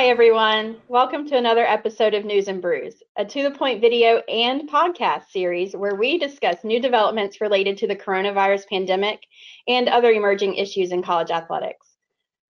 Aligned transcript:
Hi, 0.00 0.06
everyone. 0.06 0.78
Welcome 0.88 1.28
to 1.28 1.36
another 1.36 1.66
episode 1.66 2.14
of 2.14 2.24
News 2.24 2.48
and 2.48 2.62
Brews, 2.62 3.02
a 3.18 3.24
to 3.26 3.42
the 3.42 3.50
point 3.50 3.82
video 3.82 4.22
and 4.30 4.66
podcast 4.66 5.24
series 5.28 5.76
where 5.76 5.94
we 5.94 6.16
discuss 6.16 6.64
new 6.64 6.80
developments 6.80 7.42
related 7.42 7.76
to 7.76 7.86
the 7.86 7.94
coronavirus 7.94 8.66
pandemic 8.66 9.20
and 9.68 9.90
other 9.90 10.10
emerging 10.10 10.54
issues 10.54 10.90
in 10.90 11.02
college 11.02 11.30
athletics. 11.30 11.86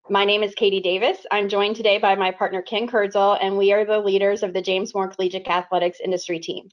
My 0.08 0.24
name 0.24 0.44
is 0.44 0.54
Katie 0.54 0.78
Davis. 0.78 1.26
I'm 1.32 1.48
joined 1.48 1.74
today 1.74 1.98
by 1.98 2.14
my 2.14 2.30
partner 2.30 2.62
Ken 2.62 2.86
Kurtzel, 2.86 3.36
and 3.42 3.58
we 3.58 3.72
are 3.72 3.84
the 3.84 3.98
leaders 3.98 4.44
of 4.44 4.52
the 4.52 4.62
James 4.62 4.94
Moore 4.94 5.08
Collegiate 5.08 5.48
Athletics 5.48 5.98
industry 5.98 6.38
team. 6.38 6.68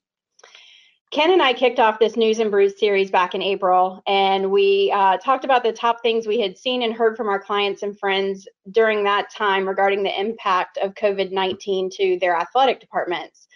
Ken 1.12 1.32
and 1.32 1.42
I 1.42 1.54
kicked 1.54 1.80
off 1.80 1.98
this 1.98 2.16
News 2.16 2.38
and 2.38 2.52
Brews 2.52 2.78
series 2.78 3.10
back 3.10 3.34
in 3.34 3.42
April, 3.42 4.04
and 4.06 4.52
we 4.52 4.92
uh, 4.96 5.18
talked 5.18 5.44
about 5.44 5.64
the 5.64 5.74
top 5.74 6.04
things 6.04 6.28
we 6.28 6.40
had 6.40 6.56
seen 6.56 6.84
and 6.84 6.94
heard 6.94 7.18
from 7.18 7.30
our 7.30 7.40
clients 7.40 7.82
and 7.82 7.98
friends 7.98 8.48
during 8.70 9.04
that 9.04 9.32
time 9.32 9.68
regarding 9.68 10.04
the 10.04 10.20
impact 10.20 10.78
of 10.78 10.94
COVID 10.94 11.32
19 11.32 11.90
to 11.94 12.20
their 12.22 12.36
athletic 12.36 12.80
departments. 12.80 13.48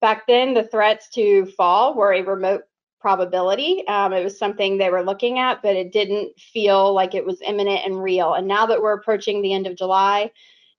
Back 0.00 0.26
then, 0.26 0.54
the 0.54 0.64
threats 0.64 1.10
to 1.10 1.44
fall 1.44 1.94
were 1.94 2.14
a 2.14 2.22
remote 2.22 2.62
probability. 2.98 3.86
Um, 3.88 4.14
it 4.14 4.24
was 4.24 4.38
something 4.38 4.78
they 4.78 4.88
were 4.88 5.04
looking 5.04 5.38
at, 5.38 5.60
but 5.60 5.76
it 5.76 5.92
didn't 5.92 6.40
feel 6.40 6.94
like 6.94 7.14
it 7.14 7.26
was 7.26 7.42
imminent 7.42 7.84
and 7.84 8.02
real. 8.02 8.32
And 8.32 8.48
now 8.48 8.64
that 8.64 8.80
we're 8.80 8.94
approaching 8.94 9.42
the 9.42 9.52
end 9.52 9.66
of 9.66 9.76
July, 9.76 10.30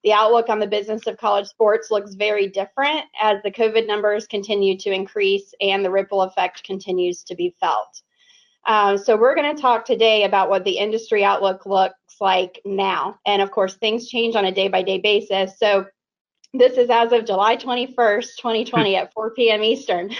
the 0.03 0.13
outlook 0.13 0.49
on 0.49 0.59
the 0.59 0.67
business 0.67 1.07
of 1.07 1.17
college 1.17 1.47
sports 1.47 1.91
looks 1.91 2.13
very 2.13 2.47
different 2.47 3.01
as 3.21 3.41
the 3.43 3.51
COVID 3.51 3.88
numbers 3.88 4.27
continue 4.27 4.77
to 4.77 4.91
increase 4.91 5.53
and 5.59 5.83
the 5.83 5.91
ripple 5.91 6.21
effect 6.21 6.63
continues 6.63 7.23
to 7.23 7.35
be 7.35 7.55
felt. 7.59 8.02
Um, 8.65 8.97
so 8.97 9.16
we're 9.16 9.35
going 9.35 9.55
to 9.55 9.61
talk 9.61 9.85
today 9.85 10.23
about 10.23 10.49
what 10.49 10.66
the 10.66 10.77
industry 10.77 11.23
outlook 11.23 11.66
looks 11.66 11.95
like 12.19 12.61
now. 12.66 13.17
And 13.25 13.41
of 13.41 13.49
course, 13.49 13.75
things 13.75 14.09
change 14.09 14.35
on 14.35 14.45
a 14.45 14.52
day 14.52 14.67
by 14.67 14.83
day 14.83 14.99
basis. 14.99 15.57
So 15.57 15.85
this 16.53 16.77
is 16.77 16.89
as 16.89 17.11
of 17.11 17.25
July 17.25 17.55
21st, 17.55 18.35
2020 18.38 18.95
at 18.97 19.13
4 19.13 19.33
p.m. 19.33 19.63
Eastern. 19.63 20.11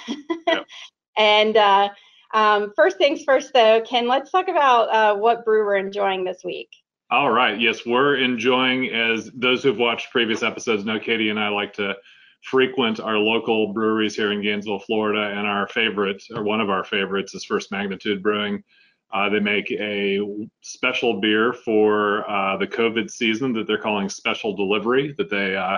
and 1.18 1.58
uh, 1.58 1.90
um, 2.34 2.72
first 2.76 2.98
things 2.98 3.24
first, 3.24 3.54
though, 3.54 3.82
Ken, 3.82 4.08
let's 4.08 4.32
talk 4.32 4.48
about 4.48 4.90
uh, 4.94 5.16
what 5.16 5.46
brew 5.46 5.66
we're 5.66 5.76
enjoying 5.76 6.24
this 6.24 6.42
week. 6.44 6.70
All 7.10 7.32
right. 7.32 7.58
Yes, 7.60 7.86
we're 7.86 8.18
enjoying, 8.18 8.90
as 8.90 9.32
those 9.34 9.64
who've 9.64 9.78
watched 9.78 10.12
previous 10.12 10.44
episodes 10.44 10.84
know, 10.84 11.00
Katie 11.00 11.30
and 11.30 11.40
I 11.40 11.48
like 11.48 11.72
to 11.74 11.96
frequent 12.42 13.00
our 13.00 13.18
local 13.18 13.72
breweries 13.72 14.14
here 14.14 14.34
in 14.34 14.42
Gainesville, 14.42 14.80
Florida, 14.80 15.38
and 15.38 15.48
our 15.48 15.70
favorite, 15.70 16.22
or 16.36 16.44
one 16.44 16.60
of 16.60 16.70
our 16.70 16.84
favorites, 16.84 17.34
is 17.34 17.46
First 17.46 17.72
Magnitude 17.72 18.22
Brewing. 18.22 18.62
Uh, 19.14 19.30
they 19.30 19.40
make 19.40 19.72
a 19.72 20.20
special 20.60 21.22
beer 21.22 21.54
for 21.54 22.30
uh, 22.30 22.58
the 22.58 22.68
COVID 22.68 23.10
season 23.10 23.54
that 23.54 23.68
they're 23.68 23.78
calling 23.78 24.10
Special 24.10 24.54
Delivery. 24.54 25.16
That 25.18 25.30
they, 25.30 25.56
uh, 25.56 25.78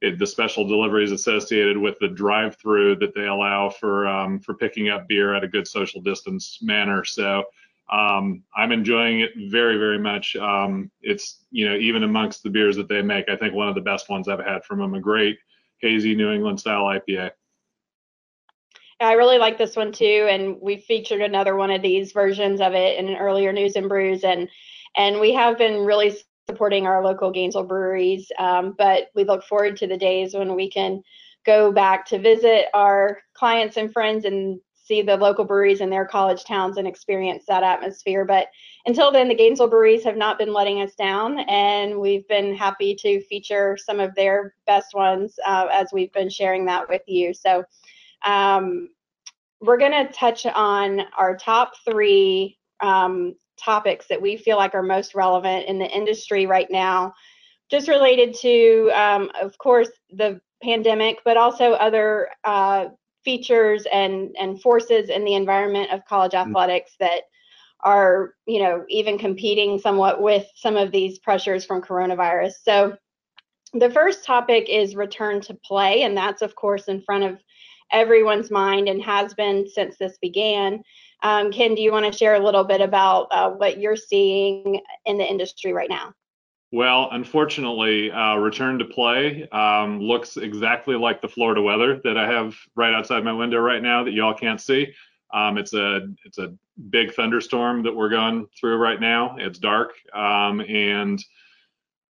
it, 0.00 0.20
the 0.20 0.26
special 0.26 0.64
delivery 0.64 1.02
is 1.02 1.10
associated 1.10 1.76
with 1.76 1.98
the 1.98 2.08
drive-through 2.08 2.96
that 2.96 3.14
they 3.16 3.26
allow 3.26 3.68
for 3.68 4.06
um, 4.06 4.38
for 4.38 4.54
picking 4.54 4.90
up 4.90 5.08
beer 5.08 5.34
at 5.34 5.42
a 5.42 5.48
good 5.48 5.66
social 5.66 6.00
distance 6.00 6.60
manner. 6.62 7.04
So 7.04 7.42
um, 7.90 8.42
I'm 8.56 8.72
enjoying 8.72 9.20
it 9.20 9.30
very, 9.50 9.76
very 9.76 9.98
much. 9.98 10.36
Um, 10.36 10.90
it's, 11.02 11.44
you 11.50 11.68
know, 11.68 11.76
even 11.76 12.04
amongst 12.04 12.42
the 12.42 12.50
beers 12.50 12.76
that 12.76 12.88
they 12.88 13.02
make, 13.02 13.28
I 13.28 13.36
think 13.36 13.54
one 13.54 13.68
of 13.68 13.74
the 13.74 13.80
best 13.80 14.08
ones 14.08 14.28
I've 14.28 14.44
had 14.44 14.64
from 14.64 14.78
them, 14.78 14.94
a 14.94 15.00
great 15.00 15.38
hazy 15.80 16.14
New 16.14 16.30
England 16.30 16.60
style 16.60 16.84
IPA. 16.84 17.32
I 19.00 19.14
really 19.14 19.38
like 19.38 19.58
this 19.58 19.76
one 19.76 19.92
too, 19.92 20.26
and 20.30 20.60
we 20.60 20.76
featured 20.76 21.20
another 21.20 21.56
one 21.56 21.70
of 21.70 21.82
these 21.82 22.12
versions 22.12 22.60
of 22.60 22.72
it 22.72 22.98
in 22.98 23.08
an 23.08 23.16
earlier 23.16 23.52
news 23.52 23.74
and 23.74 23.88
brews, 23.88 24.22
and 24.22 24.48
and 24.96 25.18
we 25.18 25.34
have 25.34 25.58
been 25.58 25.84
really 25.84 26.16
supporting 26.48 26.86
our 26.86 27.02
local 27.02 27.30
Gainesville 27.30 27.64
breweries. 27.64 28.30
Um, 28.38 28.74
but 28.78 29.08
we 29.14 29.24
look 29.24 29.42
forward 29.44 29.76
to 29.78 29.86
the 29.86 29.96
days 29.96 30.34
when 30.34 30.54
we 30.54 30.70
can 30.70 31.02
go 31.44 31.72
back 31.72 32.06
to 32.06 32.18
visit 32.18 32.66
our 32.74 33.18
clients 33.34 33.76
and 33.76 33.92
friends 33.92 34.24
and 34.24 34.60
see 34.82 35.00
the 35.00 35.16
local 35.16 35.44
breweries 35.44 35.80
in 35.80 35.90
their 35.90 36.04
college 36.04 36.44
towns 36.44 36.76
and 36.76 36.88
experience 36.88 37.44
that 37.46 37.62
atmosphere. 37.62 38.24
But 38.24 38.48
until 38.84 39.12
then, 39.12 39.28
the 39.28 39.34
Gainesville 39.34 39.68
breweries 39.68 40.04
have 40.04 40.16
not 40.16 40.38
been 40.38 40.52
letting 40.52 40.82
us 40.82 40.94
down, 40.94 41.40
and 41.48 41.98
we've 41.98 42.26
been 42.28 42.54
happy 42.54 42.94
to 42.96 43.22
feature 43.22 43.76
some 43.76 44.00
of 44.00 44.14
their 44.14 44.54
best 44.66 44.94
ones 44.94 45.38
uh, 45.46 45.68
as 45.72 45.88
we've 45.92 46.12
been 46.12 46.28
sharing 46.28 46.64
that 46.66 46.88
with 46.88 47.02
you. 47.06 47.32
So 47.32 47.64
um, 48.24 48.88
we're 49.60 49.78
going 49.78 50.06
to 50.06 50.12
touch 50.12 50.46
on 50.46 51.02
our 51.16 51.36
top 51.36 51.74
three 51.84 52.58
um, 52.80 53.34
topics 53.56 54.06
that 54.08 54.20
we 54.20 54.36
feel 54.36 54.56
like 54.56 54.74
are 54.74 54.82
most 54.82 55.14
relevant 55.14 55.66
in 55.66 55.78
the 55.78 55.88
industry 55.88 56.46
right 56.46 56.70
now, 56.70 57.14
just 57.70 57.86
related 57.86 58.34
to, 58.34 58.90
um, 58.94 59.30
of 59.40 59.56
course, 59.58 59.90
the 60.10 60.40
pandemic, 60.62 61.18
but 61.24 61.36
also 61.36 61.72
other 61.72 62.28
uh, 62.44 62.86
features 63.24 63.86
and 63.92 64.34
and 64.38 64.60
forces 64.60 65.08
in 65.08 65.24
the 65.24 65.34
environment 65.34 65.90
of 65.92 66.04
college 66.04 66.32
mm. 66.32 66.46
athletics 66.46 66.92
that 67.00 67.22
are 67.84 68.34
you 68.46 68.62
know 68.62 68.84
even 68.88 69.18
competing 69.18 69.78
somewhat 69.78 70.22
with 70.22 70.46
some 70.54 70.76
of 70.76 70.92
these 70.92 71.18
pressures 71.18 71.64
from 71.64 71.82
coronavirus. 71.82 72.52
So 72.62 72.96
the 73.74 73.90
first 73.90 74.24
topic 74.24 74.68
is 74.68 74.94
return 74.94 75.40
to 75.42 75.54
play 75.64 76.02
and 76.02 76.16
that's 76.16 76.42
of 76.42 76.54
course 76.54 76.88
in 76.88 77.02
front 77.02 77.24
of 77.24 77.38
everyone's 77.90 78.50
mind 78.50 78.88
and 78.88 79.02
has 79.02 79.34
been 79.34 79.66
since 79.68 79.96
this 79.98 80.18
began. 80.18 80.82
Um, 81.22 81.52
ken 81.52 81.74
do 81.74 81.82
you 81.82 81.92
want 81.92 82.10
to 82.10 82.16
share 82.16 82.34
a 82.34 82.44
little 82.44 82.64
bit 82.64 82.80
about 82.80 83.28
uh, 83.30 83.50
what 83.50 83.78
you're 83.78 83.96
seeing 83.96 84.80
in 85.06 85.18
the 85.18 85.24
industry 85.24 85.72
right 85.72 85.90
now 85.90 86.12
well, 86.72 87.10
unfortunately, 87.12 88.10
uh, 88.10 88.36
return 88.36 88.78
to 88.78 88.86
play 88.86 89.46
um, 89.50 90.00
looks 90.00 90.38
exactly 90.38 90.96
like 90.96 91.20
the 91.20 91.28
Florida 91.28 91.60
weather 91.60 92.00
that 92.02 92.16
I 92.16 92.26
have 92.26 92.56
right 92.74 92.94
outside 92.94 93.22
my 93.24 93.32
window 93.32 93.58
right 93.58 93.82
now 93.82 94.02
that 94.04 94.12
y'all 94.12 94.32
can't 94.32 94.60
see. 94.60 94.92
Um, 95.34 95.58
it's 95.58 95.74
a 95.74 96.08
it's 96.24 96.38
a 96.38 96.54
big 96.88 97.12
thunderstorm 97.14 97.82
that 97.82 97.94
we're 97.94 98.08
going 98.08 98.46
through 98.58 98.76
right 98.76 99.00
now. 99.00 99.36
It's 99.38 99.58
dark 99.58 99.92
um, 100.14 100.62
and 100.62 101.22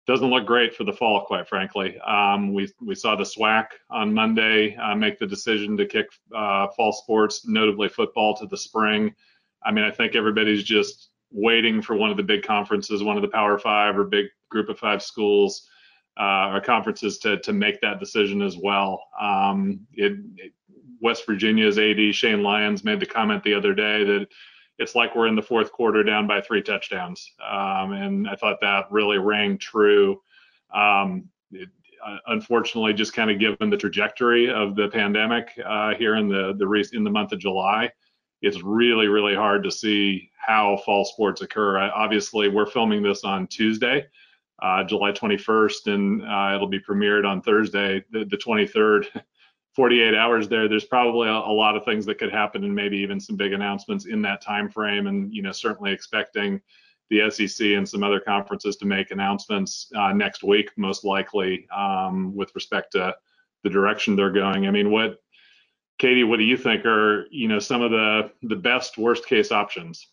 doesn't 0.06 0.30
look 0.30 0.46
great 0.46 0.76
for 0.76 0.84
the 0.84 0.92
fall, 0.92 1.24
quite 1.26 1.48
frankly. 1.48 1.98
Um, 2.00 2.54
we 2.54 2.70
we 2.82 2.96
saw 2.96 3.16
the 3.16 3.24
SWAC 3.24 3.68
on 3.90 4.14
Monday 4.14 4.76
uh, 4.76 4.94
make 4.94 5.20
the 5.20 5.28
decision 5.28 5.78
to 5.78 5.86
kick 5.86 6.08
uh, 6.36 6.68
fall 6.76 6.92
sports, 6.92 7.48
notably 7.48 7.88
football, 7.88 8.36
to 8.36 8.46
the 8.46 8.58
spring. 8.58 9.16
I 9.64 9.72
mean, 9.72 9.86
I 9.86 9.92
think 9.92 10.16
everybody's 10.16 10.64
just 10.64 11.09
waiting 11.32 11.82
for 11.82 11.96
one 11.96 12.12
of 12.12 12.18
the 12.18 12.24
big 12.24 12.44
conferences, 12.44 13.04
one 13.04 13.16
of 13.16 13.22
the 13.22 13.30
Power 13.30 13.58
Five 13.58 13.98
or 13.98 14.04
big 14.04 14.28
Group 14.50 14.70
of 14.70 14.80
Five 14.80 15.02
schools 15.02 15.68
uh, 16.20 16.52
or 16.54 16.62
conferences 16.62 17.18
to 17.20 17.40
to 17.40 17.54
make 17.54 17.80
that 17.82 18.00
decision 18.00 18.42
as 18.42 18.58
well. 18.58 19.02
Um, 19.20 19.82
it, 19.94 20.14
it, 20.38 20.54
West 21.02 21.26
Virginia's 21.26 21.80
AD 21.80 22.14
Shane 22.14 22.44
Lyons 22.44 22.84
made 22.84 23.00
the 23.00 23.06
comment 23.06 23.44
the 23.44 23.54
other 23.54 23.74
day 23.74 24.04
that 24.04 24.28
it's 24.78 24.96
like 24.96 25.16
we're 25.16 25.28
in 25.28 25.36
the 25.36 25.42
fourth 25.42 25.72
quarter 25.72 26.04
down 26.04 26.28
by 26.28 26.42
three 26.42 26.62
touchdowns, 26.62 27.34
um, 27.46 27.94
and 27.94 28.28
I 28.28 28.36
thought 28.36 28.60
that 28.62 28.92
really 28.92 29.18
rang 29.18 29.58
true. 29.58 30.22
Um, 30.74 31.30
it, 31.52 31.70
uh, 32.06 32.18
unfortunately, 32.28 32.94
just 32.94 33.14
kind 33.14 33.30
of 33.30 33.40
given 33.40 33.70
the 33.70 33.78
trajectory 33.78 34.50
of 34.50 34.76
the 34.76 34.88
pandemic 34.88 35.50
uh, 35.66 35.96
here 35.96 36.16
in 36.16 36.28
the 36.28 36.54
the 36.58 36.90
in 36.94 37.04
the 37.04 37.10
month 37.10 37.32
of 37.32 37.40
July, 37.40 37.92
it's 38.42 38.62
really 38.64 39.08
really 39.08 39.36
hard 39.36 39.64
to 39.64 39.72
see 39.72 40.30
how 40.38 40.78
fall 40.86 41.06
sports 41.06 41.42
occur. 41.42 41.78
I, 41.78 41.90
obviously, 41.90 42.50
we're 42.50 42.66
filming 42.66 43.04
this 43.04 43.24
on 43.24 43.48
Tuesday, 43.48 44.08
uh, 44.62 44.84
July 44.84 45.12
21st, 45.12 45.94
and 45.94 46.22
uh, 46.24 46.56
it'll 46.56 46.68
be 46.68 46.80
premiered 46.80 47.26
on 47.26 47.42
Thursday, 47.42 48.04
the, 48.12 48.26
the 48.26 48.38
23rd. 48.38 49.06
48 49.76 50.16
hours 50.16 50.50
there. 50.50 50.68
There's 50.68 50.84
probably 50.84 51.30
a, 51.30 51.32
a, 51.32 51.54
lot 51.54 51.78
of 51.78 51.86
things 51.86 52.06
that 52.08 52.18
could 52.18 52.32
happen, 52.32 52.64
and 52.64 52.76
maybe 52.76 52.98
even 52.98 53.20
some 53.20 53.38
big 53.38 53.54
announcements 53.54 54.08
in 54.08 54.22
that 54.24 54.42
time 54.42 54.70
frame. 54.70 55.08
And 55.08 55.34
you 55.34 55.42
know, 55.42 55.52
certainly 55.52 55.92
expecting 55.92 56.60
the 57.10 57.30
SEC 57.30 57.68
and 57.68 57.88
some 57.88 58.04
other 58.04 58.20
conferences 58.20 58.76
to 58.78 58.86
make 58.86 59.12
announcements 59.12 59.92
uh, 59.96 60.14
next 60.14 60.44
week, 60.44 60.72
most 60.78 61.04
likely, 61.04 61.68
um, 61.76 62.36
with 62.36 62.54
respect 62.56 62.92
to 62.94 63.16
the 63.64 63.70
direction 63.70 64.16
they're 64.16 64.32
going. 64.32 64.68
I 64.68 64.72
mean, 64.72 64.92
what, 64.92 65.18
Katie, 66.00 66.24
what 66.24 66.38
do 66.38 66.46
you 66.46 66.58
think 66.58 66.86
are 66.86 67.28
you 67.30 67.48
know 67.48 67.60
some 67.60 67.82
of 67.82 67.92
the 67.92 68.32
the 68.42 68.56
best 68.56 68.98
worst 68.98 69.28
case 69.28 69.52
options? 69.52 70.08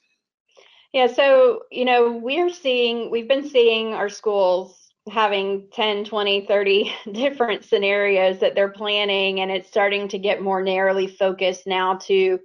Yeah, 0.96 1.08
so, 1.08 1.64
you 1.70 1.84
know, 1.84 2.12
we're 2.12 2.48
seeing, 2.48 3.10
we've 3.10 3.28
been 3.28 3.46
seeing 3.46 3.92
our 3.92 4.08
schools 4.08 4.92
having 5.10 5.68
10, 5.74 6.06
20, 6.06 6.46
30 6.46 6.94
different 7.12 7.64
scenarios 7.66 8.40
that 8.40 8.54
they're 8.54 8.70
planning, 8.70 9.40
and 9.40 9.50
it's 9.50 9.68
starting 9.68 10.08
to 10.08 10.18
get 10.18 10.40
more 10.40 10.62
narrowly 10.62 11.06
focused 11.06 11.66
now 11.66 11.96
to, 11.96 12.38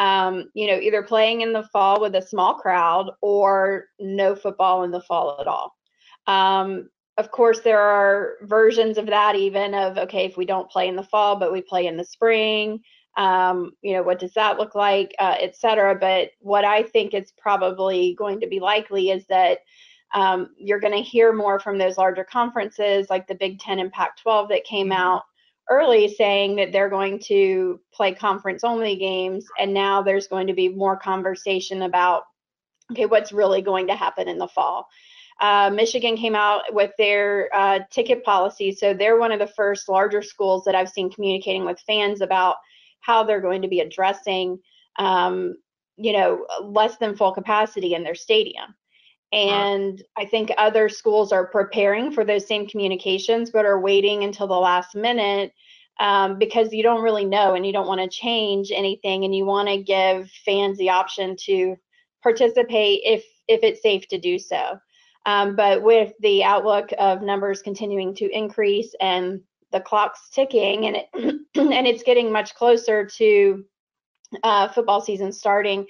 um, 0.00 0.50
you 0.52 0.66
know, 0.66 0.78
either 0.78 1.02
playing 1.02 1.40
in 1.40 1.54
the 1.54 1.66
fall 1.72 1.98
with 1.98 2.14
a 2.14 2.20
small 2.20 2.54
crowd 2.54 3.10
or 3.22 3.86
no 3.98 4.34
football 4.34 4.84
in 4.84 4.90
the 4.90 5.00
fall 5.00 5.38
at 5.40 5.46
all. 5.46 5.74
Um, 6.26 6.90
of 7.16 7.30
course, 7.30 7.60
there 7.60 7.80
are 7.80 8.34
versions 8.42 8.98
of 8.98 9.06
that 9.06 9.36
even 9.36 9.74
of, 9.74 9.98
okay, 9.98 10.24
if 10.24 10.36
we 10.36 10.44
don't 10.44 10.70
play 10.70 10.88
in 10.88 10.96
the 10.96 11.02
fall, 11.02 11.36
but 11.36 11.52
we 11.52 11.62
play 11.62 11.86
in 11.86 11.96
the 11.96 12.04
spring, 12.04 12.80
um, 13.16 13.72
you 13.82 13.94
know, 13.94 14.02
what 14.02 14.18
does 14.18 14.34
that 14.34 14.58
look 14.58 14.74
like, 14.74 15.14
uh, 15.18 15.36
et 15.40 15.56
cetera. 15.56 15.94
But 15.94 16.30
what 16.40 16.64
I 16.64 16.82
think 16.82 17.14
is 17.14 17.32
probably 17.38 18.14
going 18.14 18.40
to 18.40 18.48
be 18.48 18.60
likely 18.60 19.10
is 19.10 19.26
that 19.26 19.58
Um, 20.14 20.50
you're 20.56 20.84
going 20.84 20.94
to 20.94 21.10
hear 21.10 21.32
more 21.32 21.58
from 21.58 21.76
those 21.76 21.98
larger 21.98 22.24
conferences 22.24 23.10
like 23.10 23.26
the 23.26 23.34
Big 23.34 23.58
Ten 23.58 23.80
and 23.80 23.90
Pac 23.90 24.16
12 24.22 24.48
that 24.50 24.62
came 24.62 24.90
mm-hmm. 24.90 25.02
out 25.02 25.22
early 25.68 26.06
saying 26.06 26.56
that 26.56 26.70
they're 26.70 26.96
going 26.98 27.18
to 27.18 27.80
play 27.92 28.14
conference 28.14 28.62
only 28.62 28.94
games. 28.96 29.44
And 29.58 29.74
now 29.74 30.02
there's 30.02 30.28
going 30.28 30.46
to 30.46 30.54
be 30.54 30.68
more 30.68 30.96
conversation 30.96 31.82
about, 31.82 32.22
okay, 32.92 33.06
what's 33.06 33.32
really 33.32 33.62
going 33.62 33.88
to 33.88 33.96
happen 33.96 34.28
in 34.28 34.38
the 34.38 34.46
fall. 34.46 34.86
Uh, 35.40 35.70
Michigan 35.72 36.16
came 36.16 36.34
out 36.34 36.62
with 36.72 36.92
their 36.96 37.48
uh, 37.54 37.80
ticket 37.90 38.24
policy. 38.24 38.72
So 38.72 38.94
they're 38.94 39.18
one 39.18 39.32
of 39.32 39.40
the 39.40 39.46
first 39.46 39.88
larger 39.88 40.22
schools 40.22 40.64
that 40.64 40.74
I've 40.74 40.88
seen 40.88 41.10
communicating 41.10 41.64
with 41.64 41.80
fans 41.86 42.20
about 42.20 42.56
how 43.00 43.24
they're 43.24 43.40
going 43.40 43.62
to 43.62 43.68
be 43.68 43.80
addressing, 43.80 44.58
um, 44.98 45.56
you 45.96 46.12
know, 46.12 46.46
less 46.62 46.96
than 46.98 47.16
full 47.16 47.32
capacity 47.32 47.94
in 47.94 48.04
their 48.04 48.14
stadium. 48.14 48.74
And 49.32 50.00
I 50.16 50.26
think 50.26 50.52
other 50.56 50.88
schools 50.88 51.32
are 51.32 51.48
preparing 51.48 52.12
for 52.12 52.24
those 52.24 52.46
same 52.46 52.68
communications, 52.68 53.50
but 53.50 53.66
are 53.66 53.80
waiting 53.80 54.22
until 54.22 54.46
the 54.46 54.54
last 54.54 54.94
minute 54.94 55.52
um, 56.00 56.38
because 56.38 56.72
you 56.72 56.82
don't 56.82 57.02
really 57.02 57.24
know 57.24 57.54
and 57.54 57.66
you 57.66 57.72
don't 57.72 57.86
want 57.86 58.00
to 58.00 58.16
change 58.16 58.70
anything 58.72 59.24
and 59.24 59.34
you 59.34 59.44
want 59.44 59.68
to 59.68 59.82
give 59.82 60.30
fans 60.44 60.78
the 60.78 60.90
option 60.90 61.36
to 61.46 61.76
participate 62.22 63.00
if 63.04 63.24
if 63.46 63.62
it's 63.62 63.82
safe 63.82 64.08
to 64.08 64.18
do 64.18 64.38
so. 64.38 64.78
Um, 65.26 65.56
but 65.56 65.82
with 65.82 66.12
the 66.20 66.44
outlook 66.44 66.90
of 66.98 67.22
numbers 67.22 67.62
continuing 67.62 68.14
to 68.16 68.30
increase 68.30 68.94
and 69.00 69.40
the 69.72 69.80
clock's 69.80 70.28
ticking 70.30 70.86
and 70.86 70.96
it 70.96 71.08
and 71.14 71.86
it's 71.86 72.02
getting 72.02 72.30
much 72.30 72.54
closer 72.54 73.04
to 73.04 73.64
uh, 74.42 74.68
football 74.68 75.00
season 75.00 75.32
starting, 75.32 75.86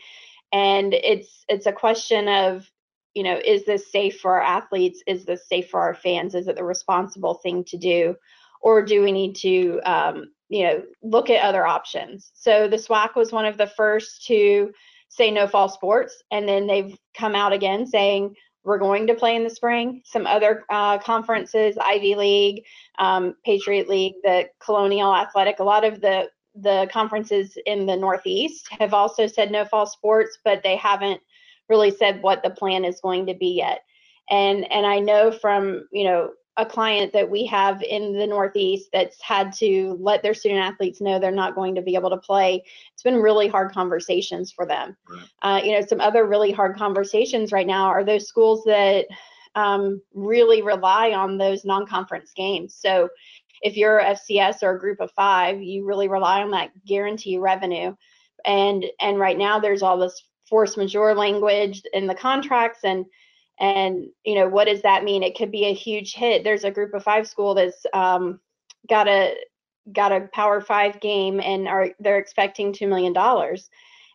and 0.52 0.94
it's 0.94 1.44
it's 1.48 1.66
a 1.66 1.72
question 1.72 2.28
of 2.28 2.68
you 3.14 3.22
know 3.22 3.38
is 3.44 3.64
this 3.64 3.90
safe 3.90 4.20
for 4.20 4.34
our 4.34 4.42
athletes? 4.42 5.02
Is 5.06 5.24
this 5.24 5.48
safe 5.48 5.68
for 5.68 5.80
our 5.80 5.94
fans? 5.94 6.34
Is 6.34 6.48
it 6.48 6.56
the 6.56 6.64
responsible 6.64 7.34
thing 7.34 7.64
to 7.64 7.76
do, 7.76 8.16
or 8.60 8.82
do 8.82 9.02
we 9.02 9.12
need 9.12 9.36
to 9.36 9.80
um, 9.84 10.32
you 10.48 10.64
know 10.64 10.82
look 11.02 11.28
at 11.28 11.42
other 11.42 11.66
options? 11.66 12.30
So 12.34 12.68
the 12.68 12.76
SWAC 12.76 13.16
was 13.16 13.32
one 13.32 13.46
of 13.46 13.58
the 13.58 13.66
first 13.66 14.24
to 14.26 14.72
say 15.08 15.30
no 15.30 15.46
fall 15.46 15.68
sports, 15.68 16.22
and 16.30 16.48
then 16.48 16.66
they've 16.66 16.96
come 17.16 17.34
out 17.34 17.52
again 17.52 17.86
saying 17.86 18.34
we're 18.64 18.78
going 18.78 19.06
to 19.06 19.14
play 19.14 19.36
in 19.36 19.44
the 19.44 19.50
spring. 19.50 20.00
Some 20.04 20.26
other 20.26 20.64
uh, 20.70 20.98
conferences, 20.98 21.76
Ivy 21.80 22.14
League, 22.14 22.64
um, 22.98 23.36
Patriot 23.44 23.88
League, 23.88 24.14
the 24.22 24.48
Colonial 24.58 25.14
Athletic, 25.14 25.58
a 25.60 25.64
lot 25.64 25.84
of 25.84 26.00
the 26.00 26.30
the 26.56 26.88
conferences 26.92 27.58
in 27.66 27.84
the 27.84 27.96
Northeast 27.96 28.68
have 28.78 28.94
also 28.94 29.26
said 29.26 29.50
no 29.50 29.64
fall 29.64 29.86
sports, 29.86 30.38
but 30.44 30.62
they 30.62 30.76
haven't 30.76 31.20
really 31.68 31.90
said 31.90 32.22
what 32.22 32.44
the 32.44 32.50
plan 32.50 32.84
is 32.84 33.00
going 33.00 33.26
to 33.26 33.34
be 33.34 33.48
yet. 33.56 33.80
And 34.30 34.70
and 34.72 34.86
I 34.86 35.00
know 35.00 35.30
from 35.30 35.86
you 35.92 36.04
know 36.04 36.30
a 36.56 36.64
client 36.64 37.12
that 37.12 37.28
we 37.28 37.44
have 37.46 37.82
in 37.82 38.16
the 38.16 38.26
Northeast 38.26 38.88
that's 38.92 39.20
had 39.20 39.52
to 39.54 39.96
let 40.00 40.22
their 40.22 40.34
student 40.34 40.60
athletes 40.60 41.00
know 41.00 41.18
they're 41.18 41.32
not 41.32 41.56
going 41.56 41.74
to 41.74 41.82
be 41.82 41.96
able 41.96 42.10
to 42.10 42.16
play. 42.16 42.62
It's 42.92 43.02
been 43.02 43.16
really 43.16 43.48
hard 43.48 43.72
conversations 43.72 44.52
for 44.52 44.64
them. 44.64 44.96
Right. 45.10 45.28
Uh, 45.42 45.60
you 45.64 45.72
know, 45.72 45.84
some 45.84 46.00
other 46.00 46.26
really 46.26 46.52
hard 46.52 46.76
conversations 46.76 47.50
right 47.50 47.66
now 47.66 47.86
are 47.86 48.04
those 48.04 48.28
schools 48.28 48.62
that 48.64 49.06
um, 49.56 50.00
really 50.12 50.62
rely 50.62 51.10
on 51.10 51.38
those 51.38 51.64
non-conference 51.64 52.32
games. 52.36 52.74
So 52.74 53.08
if 53.62 53.76
you're 53.76 54.00
FCS 54.00 54.62
or 54.62 54.76
a 54.76 54.80
group 54.80 55.00
of 55.00 55.10
five, 55.12 55.60
you 55.60 55.84
really 55.84 56.08
rely 56.08 56.42
on 56.42 56.50
that 56.52 56.70
guarantee 56.86 57.38
revenue. 57.38 57.94
And 58.44 58.84
and 59.00 59.18
right 59.18 59.38
now 59.38 59.58
there's 59.58 59.82
all 59.82 59.98
this 59.98 60.22
force 60.48 60.76
majeure 60.76 61.14
language 61.14 61.82
in 61.94 62.06
the 62.06 62.14
contracts 62.14 62.80
and 62.84 63.06
and 63.58 64.06
you 64.24 64.34
know 64.34 64.48
what 64.48 64.66
does 64.66 64.82
that 64.82 65.04
mean? 65.04 65.22
It 65.22 65.36
could 65.36 65.50
be 65.50 65.66
a 65.66 65.74
huge 65.74 66.14
hit. 66.14 66.44
There's 66.44 66.64
a 66.64 66.70
group 66.70 66.94
of 66.94 67.04
five 67.04 67.28
school 67.28 67.54
that's 67.54 67.86
um, 67.92 68.40
got 68.88 69.08
a 69.08 69.34
got 69.92 70.12
a 70.12 70.28
power 70.32 70.60
five 70.60 71.00
game 71.00 71.40
and 71.40 71.68
are 71.68 71.90
they're 72.00 72.18
expecting 72.18 72.72
two 72.72 72.88
million 72.88 73.12
dollars. 73.12 73.70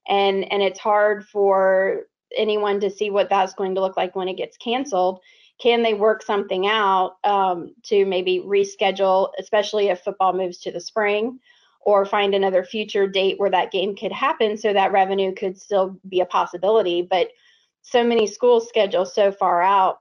And 0.07 0.51
and 0.51 0.62
it's 0.62 0.80
hard 0.80 1.25
for 1.27 2.07
anyone 2.36 2.80
to 2.81 2.89
see 2.89 3.09
what 3.09 3.30
that's 3.30 3.53
going 3.53 3.75
to 3.75 3.81
look 3.81 3.97
like 3.97 4.15
when 4.15 4.27
it 4.27 4.38
gets 4.38 4.57
canceled. 4.57 5.19
Can 5.62 5.83
they 5.83 5.94
work 5.94 6.24
something 6.24 6.68
out 6.68 7.18
um, 7.24 7.74
to 7.83 8.06
maybe 8.06 8.42
reschedule 8.45 9.30
especially 9.38 9.88
if 9.88 10.01
football 10.01 10.33
moves 10.33 10.59
to 10.59 10.71
the 10.71 10.80
spring 10.80 11.39
or 11.81 12.06
find 12.06 12.35
another 12.35 12.63
future 12.63 13.07
date 13.07 13.39
where 13.39 13.50
that 13.50 13.71
game 13.71 13.95
could 13.95 14.12
happen 14.12 14.57
so 14.57 14.74
that 14.74 14.92
revenue 14.92 15.33
could 15.33 15.57
still 15.57 15.97
be 16.07 16.19
a 16.19 16.25
possibility? 16.25 17.01
But 17.01 17.30
so 17.81 18.04
many 18.04 18.28
schools 18.28 18.68
schedule 18.68 19.06
so 19.06 19.31
far 19.31 19.62
out 19.62 20.00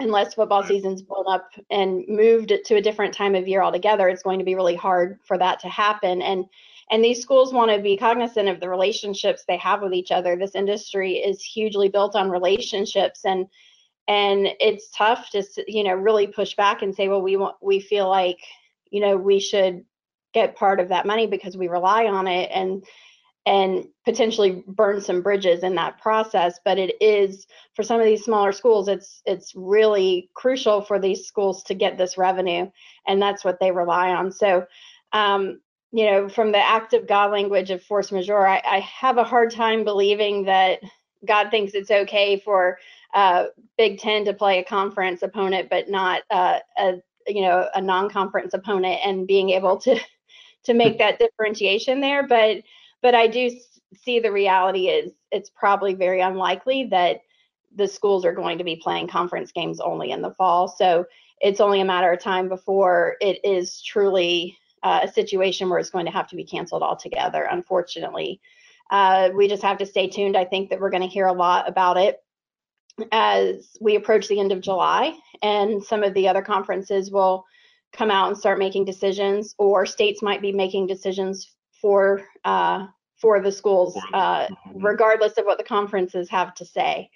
unless 0.00 0.34
football 0.34 0.62
season's 0.62 1.02
blown 1.02 1.26
up 1.28 1.50
and 1.70 2.04
moved 2.08 2.52
to 2.64 2.74
a 2.74 2.80
different 2.80 3.14
time 3.14 3.34
of 3.34 3.46
year 3.46 3.62
altogether 3.62 4.08
it's 4.08 4.22
going 4.22 4.38
to 4.38 4.44
be 4.44 4.54
really 4.54 4.74
hard 4.74 5.18
for 5.24 5.38
that 5.38 5.60
to 5.60 5.68
happen. 5.68 6.22
And 6.22 6.44
and 6.90 7.02
these 7.02 7.22
schools 7.22 7.54
want 7.54 7.70
to 7.70 7.80
be 7.80 7.96
cognizant 7.96 8.48
of 8.48 8.60
the 8.60 8.68
relationships 8.68 9.44
they 9.46 9.56
have 9.56 9.80
with 9.80 9.94
each 9.94 10.10
other. 10.10 10.36
This 10.36 10.54
industry 10.54 11.14
is 11.14 11.42
hugely 11.42 11.88
built 11.88 12.16
on 12.16 12.30
relationships 12.30 13.24
and 13.24 13.46
and 14.08 14.48
it's 14.58 14.90
tough 14.90 15.30
to 15.30 15.44
you 15.68 15.84
know 15.84 15.94
really 15.94 16.26
push 16.26 16.54
back 16.54 16.82
and 16.82 16.94
say 16.94 17.08
well 17.08 17.22
we 17.22 17.36
want 17.36 17.56
we 17.62 17.80
feel 17.80 18.08
like 18.08 18.40
you 18.90 19.00
know 19.00 19.16
we 19.16 19.38
should 19.38 19.84
get 20.32 20.56
part 20.56 20.80
of 20.80 20.88
that 20.88 21.06
money 21.06 21.26
because 21.26 21.56
we 21.56 21.68
rely 21.68 22.06
on 22.06 22.26
it. 22.26 22.50
And 22.52 22.84
and 23.44 23.86
potentially 24.04 24.62
burn 24.68 25.00
some 25.00 25.20
bridges 25.20 25.62
in 25.64 25.74
that 25.74 26.00
process 26.00 26.60
but 26.64 26.78
it 26.78 26.94
is 27.00 27.46
for 27.74 27.82
some 27.82 28.00
of 28.00 28.06
these 28.06 28.24
smaller 28.24 28.52
schools 28.52 28.88
it's 28.88 29.22
it's 29.26 29.52
really 29.56 30.30
crucial 30.34 30.80
for 30.80 30.98
these 30.98 31.26
schools 31.26 31.62
to 31.64 31.74
get 31.74 31.98
this 31.98 32.16
revenue 32.16 32.68
and 33.06 33.20
that's 33.20 33.44
what 33.44 33.58
they 33.58 33.70
rely 33.70 34.10
on. 34.10 34.30
So 34.30 34.66
um, 35.12 35.60
you 35.92 36.06
know 36.06 36.28
from 36.28 36.52
the 36.52 36.58
act 36.58 36.94
of 36.94 37.06
god 37.06 37.30
language 37.30 37.70
of 37.70 37.82
force 37.82 38.10
majeure 38.12 38.46
I, 38.46 38.62
I, 38.64 38.78
have 38.80 39.18
a 39.18 39.24
hard 39.24 39.50
time 39.50 39.84
believing 39.84 40.44
that 40.44 40.80
god 41.26 41.50
thinks 41.50 41.74
it's 41.74 41.90
okay 41.90 42.40
for 42.40 42.78
uh, 43.12 43.46
big 43.76 43.98
ten 43.98 44.24
to 44.24 44.32
play 44.32 44.58
a 44.58 44.64
conference 44.64 45.22
opponent 45.22 45.68
but 45.68 45.90
not 45.90 46.22
uh, 46.30 46.60
a 46.78 46.94
you 47.26 47.42
know 47.42 47.68
a 47.74 47.80
non-conference 47.80 48.54
opponent 48.54 49.00
and 49.04 49.26
being 49.26 49.50
able 49.50 49.76
to 49.78 49.98
to 50.64 50.74
make 50.74 50.98
that 50.98 51.18
differentiation 51.18 52.00
there. 52.00 52.26
But 52.26 52.58
but 53.02 53.14
I 53.14 53.26
do 53.26 53.50
see 53.94 54.20
the 54.20 54.32
reality 54.32 54.88
is 54.88 55.12
it's 55.30 55.50
probably 55.50 55.94
very 55.94 56.20
unlikely 56.20 56.84
that 56.90 57.20
the 57.74 57.88
schools 57.88 58.24
are 58.24 58.32
going 58.32 58.58
to 58.58 58.64
be 58.64 58.76
playing 58.76 59.08
conference 59.08 59.52
games 59.52 59.80
only 59.80 60.10
in 60.10 60.22
the 60.22 60.34
fall. 60.34 60.68
So 60.68 61.04
it's 61.40 61.60
only 61.60 61.80
a 61.80 61.84
matter 61.84 62.12
of 62.12 62.20
time 62.20 62.48
before 62.48 63.16
it 63.20 63.40
is 63.44 63.82
truly 63.82 64.56
uh, 64.82 65.00
a 65.02 65.08
situation 65.08 65.68
where 65.68 65.78
it's 65.78 65.90
going 65.90 66.06
to 66.06 66.12
have 66.12 66.28
to 66.28 66.36
be 66.36 66.44
canceled 66.44 66.82
altogether, 66.82 67.44
unfortunately. 67.44 68.40
Uh, 68.90 69.30
we 69.34 69.48
just 69.48 69.62
have 69.62 69.78
to 69.78 69.86
stay 69.86 70.08
tuned. 70.08 70.36
I 70.36 70.44
think 70.44 70.70
that 70.70 70.80
we're 70.80 70.90
going 70.90 71.02
to 71.02 71.08
hear 71.08 71.26
a 71.26 71.32
lot 71.32 71.68
about 71.68 71.96
it 71.96 72.18
as 73.10 73.76
we 73.80 73.96
approach 73.96 74.28
the 74.28 74.38
end 74.38 74.52
of 74.52 74.60
July, 74.60 75.16
and 75.40 75.82
some 75.82 76.02
of 76.02 76.12
the 76.14 76.28
other 76.28 76.42
conferences 76.42 77.10
will 77.10 77.44
come 77.92 78.10
out 78.10 78.28
and 78.28 78.36
start 78.36 78.58
making 78.58 78.84
decisions, 78.84 79.54
or 79.58 79.86
states 79.86 80.20
might 80.20 80.42
be 80.42 80.52
making 80.52 80.86
decisions 80.86 81.54
for 81.82 82.22
uh, 82.44 82.86
for 83.20 83.40
the 83.40 83.52
schools, 83.52 83.98
uh, 84.14 84.46
mm-hmm. 84.46 84.82
regardless 84.84 85.34
of 85.34 85.44
what 85.44 85.58
the 85.58 85.64
conferences 85.64 86.30
have 86.30 86.54
to 86.54 86.64
say. 86.64 87.10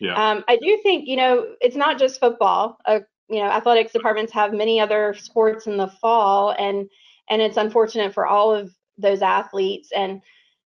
Yeah. 0.00 0.14
Um, 0.14 0.44
I 0.48 0.56
do 0.56 0.80
think 0.82 1.06
you 1.06 1.16
know 1.16 1.54
it's 1.60 1.76
not 1.76 1.98
just 1.98 2.18
football. 2.18 2.78
Uh, 2.84 3.00
you 3.28 3.38
know, 3.38 3.50
athletics 3.50 3.92
departments 3.92 4.32
have 4.32 4.52
many 4.52 4.80
other 4.80 5.14
sports 5.14 5.66
in 5.66 5.76
the 5.76 5.88
fall, 5.88 6.54
and 6.58 6.88
and 7.30 7.40
it's 7.42 7.56
unfortunate 7.56 8.12
for 8.12 8.26
all 8.26 8.52
of 8.52 8.74
those 8.96 9.22
athletes. 9.22 9.90
And 9.94 10.22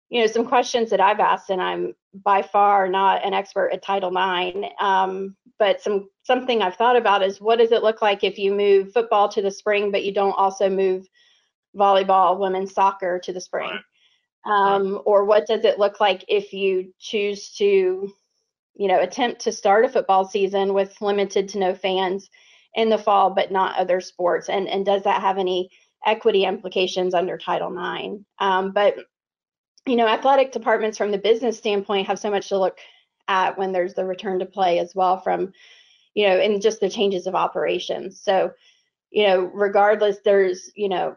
you 0.08 0.20
know, 0.20 0.26
some 0.26 0.46
questions 0.46 0.90
that 0.90 1.00
I've 1.00 1.20
asked, 1.20 1.50
and 1.50 1.60
I'm 1.60 1.94
by 2.24 2.40
far 2.40 2.88
not 2.88 3.24
an 3.26 3.34
expert 3.34 3.70
at 3.72 3.82
Title 3.82 4.10
IX, 4.10 4.68
um, 4.80 5.36
but 5.58 5.82
some 5.82 6.08
something 6.22 6.62
I've 6.62 6.76
thought 6.76 6.96
about 6.96 7.22
is 7.22 7.40
what 7.40 7.58
does 7.58 7.72
it 7.72 7.82
look 7.82 8.00
like 8.00 8.24
if 8.24 8.38
you 8.38 8.54
move 8.54 8.92
football 8.92 9.28
to 9.30 9.42
the 9.42 9.50
spring, 9.50 9.90
but 9.90 10.04
you 10.04 10.12
don't 10.12 10.32
also 10.32 10.70
move 10.70 11.06
volleyball, 11.76 12.38
women's 12.38 12.74
soccer 12.74 13.18
to 13.20 13.32
the 13.32 13.40
spring? 13.40 13.70
Right. 13.70 13.80
Um, 14.46 14.94
right. 14.94 15.02
Or 15.04 15.24
what 15.24 15.46
does 15.46 15.64
it 15.64 15.78
look 15.78 16.00
like 16.00 16.24
if 16.28 16.52
you 16.52 16.92
choose 16.98 17.50
to, 17.56 18.12
you 18.74 18.88
know, 18.88 19.00
attempt 19.00 19.42
to 19.42 19.52
start 19.52 19.84
a 19.84 19.88
football 19.88 20.24
season 20.24 20.74
with 20.74 21.00
limited 21.00 21.48
to 21.50 21.58
no 21.58 21.74
fans 21.74 22.30
in 22.74 22.88
the 22.88 22.98
fall, 22.98 23.30
but 23.30 23.50
not 23.50 23.78
other 23.78 24.00
sports? 24.00 24.48
And, 24.48 24.68
and 24.68 24.86
does 24.86 25.02
that 25.02 25.20
have 25.20 25.38
any 25.38 25.70
equity 26.04 26.44
implications 26.44 27.14
under 27.14 27.36
Title 27.36 27.72
IX? 27.72 28.22
Um, 28.38 28.72
but, 28.72 28.96
you 29.86 29.96
know, 29.96 30.06
athletic 30.06 30.52
departments 30.52 30.96
from 30.96 31.10
the 31.10 31.18
business 31.18 31.58
standpoint 31.58 32.06
have 32.06 32.18
so 32.18 32.30
much 32.30 32.48
to 32.48 32.58
look 32.58 32.78
at 33.28 33.58
when 33.58 33.72
there's 33.72 33.94
the 33.94 34.04
return 34.04 34.38
to 34.38 34.46
play 34.46 34.78
as 34.78 34.94
well 34.94 35.20
from, 35.20 35.52
you 36.14 36.28
know, 36.28 36.38
and 36.38 36.62
just 36.62 36.80
the 36.80 36.88
changes 36.88 37.26
of 37.26 37.34
operations. 37.34 38.20
So, 38.22 38.52
you 39.10 39.26
know, 39.26 39.50
regardless, 39.52 40.18
there's, 40.24 40.70
you 40.76 40.88
know, 40.88 41.16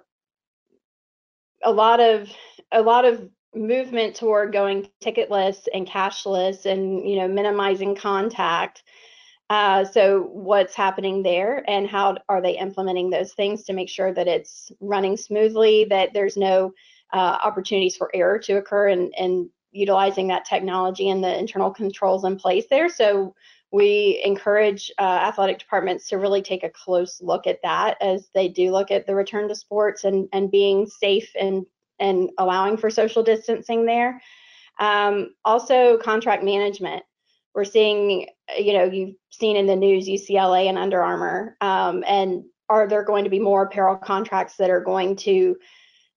a 1.63 1.71
lot 1.71 1.99
of 1.99 2.29
a 2.71 2.81
lot 2.81 3.05
of 3.05 3.29
movement 3.55 4.15
toward 4.15 4.53
going 4.53 4.87
ticketless 5.01 5.67
and 5.73 5.87
cashless 5.87 6.65
and 6.65 7.07
you 7.09 7.17
know 7.17 7.27
minimizing 7.27 7.95
contact 7.95 8.83
Uh, 9.49 9.83
so 9.83 10.21
what's 10.31 10.75
happening 10.75 11.23
there 11.23 11.63
and 11.67 11.87
how 11.87 12.15
are 12.27 12.41
they 12.41 12.57
implementing 12.57 13.09
those 13.09 13.33
things 13.33 13.63
to 13.63 13.73
make 13.73 13.89
sure 13.89 14.13
that 14.13 14.27
it's 14.27 14.71
running 14.79 15.17
smoothly, 15.17 15.85
that 15.85 16.13
there's 16.13 16.37
no 16.37 16.71
uh, 17.13 17.37
opportunities 17.43 17.97
for 17.97 18.11
error 18.13 18.37
to 18.39 18.57
occur 18.57 18.89
and, 18.89 19.13
and 19.17 19.49
utilizing 19.71 20.27
that 20.27 20.45
technology 20.45 21.09
and 21.09 21.23
the 21.23 21.39
internal 21.39 21.71
controls 21.71 22.25
in 22.25 22.37
place 22.37 22.67
there. 22.69 22.89
So 22.89 23.33
we 23.71 24.21
encourage 24.23 24.91
uh, 24.97 25.01
athletic 25.01 25.59
departments 25.59 26.09
to 26.09 26.17
really 26.17 26.41
take 26.41 26.63
a 26.63 26.69
close 26.69 27.21
look 27.21 27.45
at 27.45 27.61
that 27.63 27.97
as 28.01 28.29
they 28.33 28.47
do 28.47 28.71
look 28.71 28.89
at 28.89 29.05
the 29.05 29.13
return 29.13 29.47
to 29.47 29.55
sports 29.55 30.03
and, 30.03 30.27
and 30.33 30.49
being 30.49 30.87
safe 30.87 31.29
and, 31.39 31.65
and 31.99 32.31
allowing 32.39 32.77
for 32.77 32.89
social 32.89 33.21
distancing 33.21 33.85
there. 33.85 34.21
Um, 34.79 35.35
also, 35.45 35.97
contract 35.97 36.43
management. 36.43 37.03
We're 37.53 37.65
seeing, 37.65 38.27
you 38.57 38.73
know, 38.73 38.85
you've 38.85 39.15
seen 39.29 39.55
in 39.55 39.67
the 39.67 39.75
news 39.75 40.07
UCLA 40.07 40.67
and 40.67 40.77
Under 40.77 41.03
Armour, 41.03 41.57
um, 41.61 42.03
and 42.07 42.43
are 42.69 42.87
there 42.87 43.03
going 43.03 43.23
to 43.23 43.29
be 43.29 43.39
more 43.39 43.63
apparel 43.63 43.97
contracts 43.97 44.55
that 44.57 44.69
are 44.69 44.83
going 44.83 45.15
to 45.17 45.57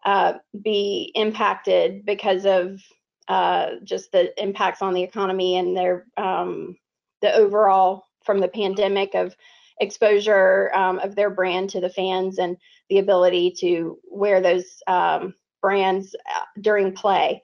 uh, 0.04 0.34
be 0.62 1.10
impacted 1.14 2.04
because 2.04 2.44
of 2.44 2.80
uh, 3.28 3.70
just 3.82 4.12
the 4.12 4.40
impacts 4.40 4.82
on 4.82 4.94
the 4.94 5.02
economy 5.02 5.56
and 5.56 5.76
their 5.76 6.06
um, 6.16 6.76
the 7.22 7.34
overall 7.34 8.04
from 8.24 8.40
the 8.40 8.48
pandemic 8.48 9.14
of 9.14 9.34
exposure 9.80 10.70
um, 10.74 10.98
of 10.98 11.14
their 11.14 11.30
brand 11.30 11.70
to 11.70 11.80
the 11.80 11.90
fans 11.90 12.38
and 12.38 12.56
the 12.88 12.98
ability 12.98 13.52
to 13.58 13.98
wear 14.10 14.40
those 14.40 14.82
um, 14.86 15.34
brands 15.60 16.14
uh, 16.14 16.44
during 16.60 16.92
play. 16.92 17.42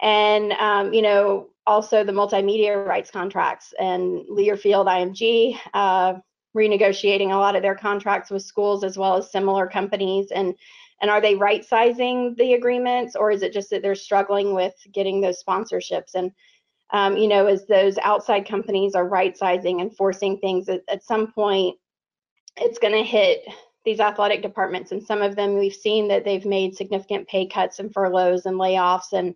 And, 0.00 0.52
um, 0.52 0.92
you 0.92 1.02
know, 1.02 1.48
also 1.66 2.04
the 2.04 2.12
multimedia 2.12 2.84
rights 2.84 3.10
contracts 3.10 3.72
and 3.78 4.24
Learfield 4.30 4.86
IMG 4.86 5.58
uh, 5.72 6.14
renegotiating 6.56 7.32
a 7.32 7.38
lot 7.38 7.56
of 7.56 7.62
their 7.62 7.74
contracts 7.74 8.30
with 8.30 8.42
schools 8.42 8.84
as 8.84 8.98
well 8.98 9.16
as 9.16 9.30
similar 9.30 9.66
companies. 9.66 10.30
And, 10.30 10.54
and 11.00 11.10
are 11.10 11.20
they 11.20 11.34
right 11.34 11.64
sizing 11.64 12.34
the 12.38 12.54
agreements 12.54 13.16
or 13.16 13.30
is 13.30 13.42
it 13.42 13.52
just 13.52 13.70
that 13.70 13.82
they're 13.82 13.94
struggling 13.94 14.54
with 14.54 14.74
getting 14.92 15.20
those 15.20 15.42
sponsorships? 15.42 16.14
And, 16.14 16.32
um, 16.90 17.16
you 17.16 17.28
know, 17.28 17.46
as 17.46 17.66
those 17.66 17.98
outside 17.98 18.48
companies 18.48 18.94
are 18.94 19.06
right 19.06 19.36
sizing 19.36 19.80
and 19.80 19.96
forcing 19.96 20.38
things 20.38 20.68
at, 20.68 20.82
at 20.88 21.02
some 21.02 21.32
point, 21.32 21.76
it's 22.56 22.78
going 22.78 22.94
to 22.94 23.02
hit 23.02 23.46
these 23.84 24.00
athletic 24.00 24.42
departments. 24.42 24.92
And 24.92 25.02
some 25.02 25.22
of 25.22 25.36
them 25.36 25.58
we've 25.58 25.74
seen 25.74 26.08
that 26.08 26.24
they've 26.24 26.44
made 26.44 26.76
significant 26.76 27.28
pay 27.28 27.46
cuts 27.46 27.78
and 27.78 27.92
furloughs 27.92 28.46
and 28.46 28.56
layoffs. 28.56 29.12
And, 29.12 29.34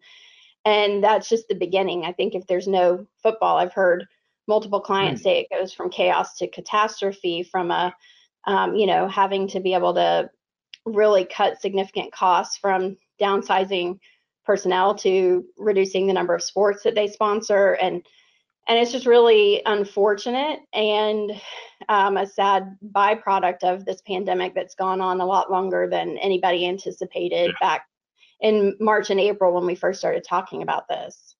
and 0.65 1.03
that's 1.03 1.29
just 1.29 1.49
the 1.49 1.55
beginning. 1.55 2.05
I 2.05 2.13
think 2.13 2.35
if 2.35 2.47
there's 2.47 2.69
no 2.69 3.07
football, 3.23 3.59
I've 3.59 3.73
heard 3.73 4.07
multiple 4.47 4.81
clients 4.81 5.21
mm. 5.21 5.25
say 5.25 5.41
it 5.41 5.55
goes 5.55 5.73
from 5.73 5.91
chaos 5.91 6.37
to 6.39 6.49
catastrophe 6.49 7.43
from 7.43 7.71
a, 7.71 7.95
um, 8.47 8.75
you 8.75 8.87
know, 8.87 9.09
having 9.09 9.49
to 9.49 9.61
be 9.61 9.75
able 9.75 9.95
to 9.95 10.31
really 10.87 11.25
cut 11.25 11.61
significant 11.61 12.13
costs 12.13 12.57
from 12.57 12.97
downsizing 13.21 13.99
personnel 14.49 14.95
to 14.95 15.45
reducing 15.59 16.07
the 16.07 16.13
number 16.15 16.35
of 16.35 16.43
sports 16.43 16.83
that 16.83 16.95
they 16.95 17.07
sponsor 17.07 17.75
and 17.75 18.03
and 18.67 18.79
it's 18.79 18.93
just 18.93 19.05
really 19.07 19.63
unfortunate 19.67 20.61
and 20.73 21.33
um, 21.91 22.17
a 22.17 22.27
sad 22.27 22.77
byproduct 22.95 23.63
of 23.63 23.85
this 23.85 24.01
pandemic 24.07 24.55
that's 24.55 24.75
gone 24.75 25.03
on 25.03 25.21
a 25.21 25.27
lot 25.27 25.51
longer 25.51 25.87
than 25.91 26.17
anybody 26.19 26.67
anticipated 26.67 27.49
yeah. 27.49 27.67
back 27.67 27.87
in 28.41 28.75
March 28.81 29.11
and 29.11 29.21
April 29.21 29.53
when 29.55 29.67
we 29.67 29.75
first 29.75 29.99
started 29.99 30.25
talking 30.25 30.63
about 30.63 30.89
this. 30.89 31.35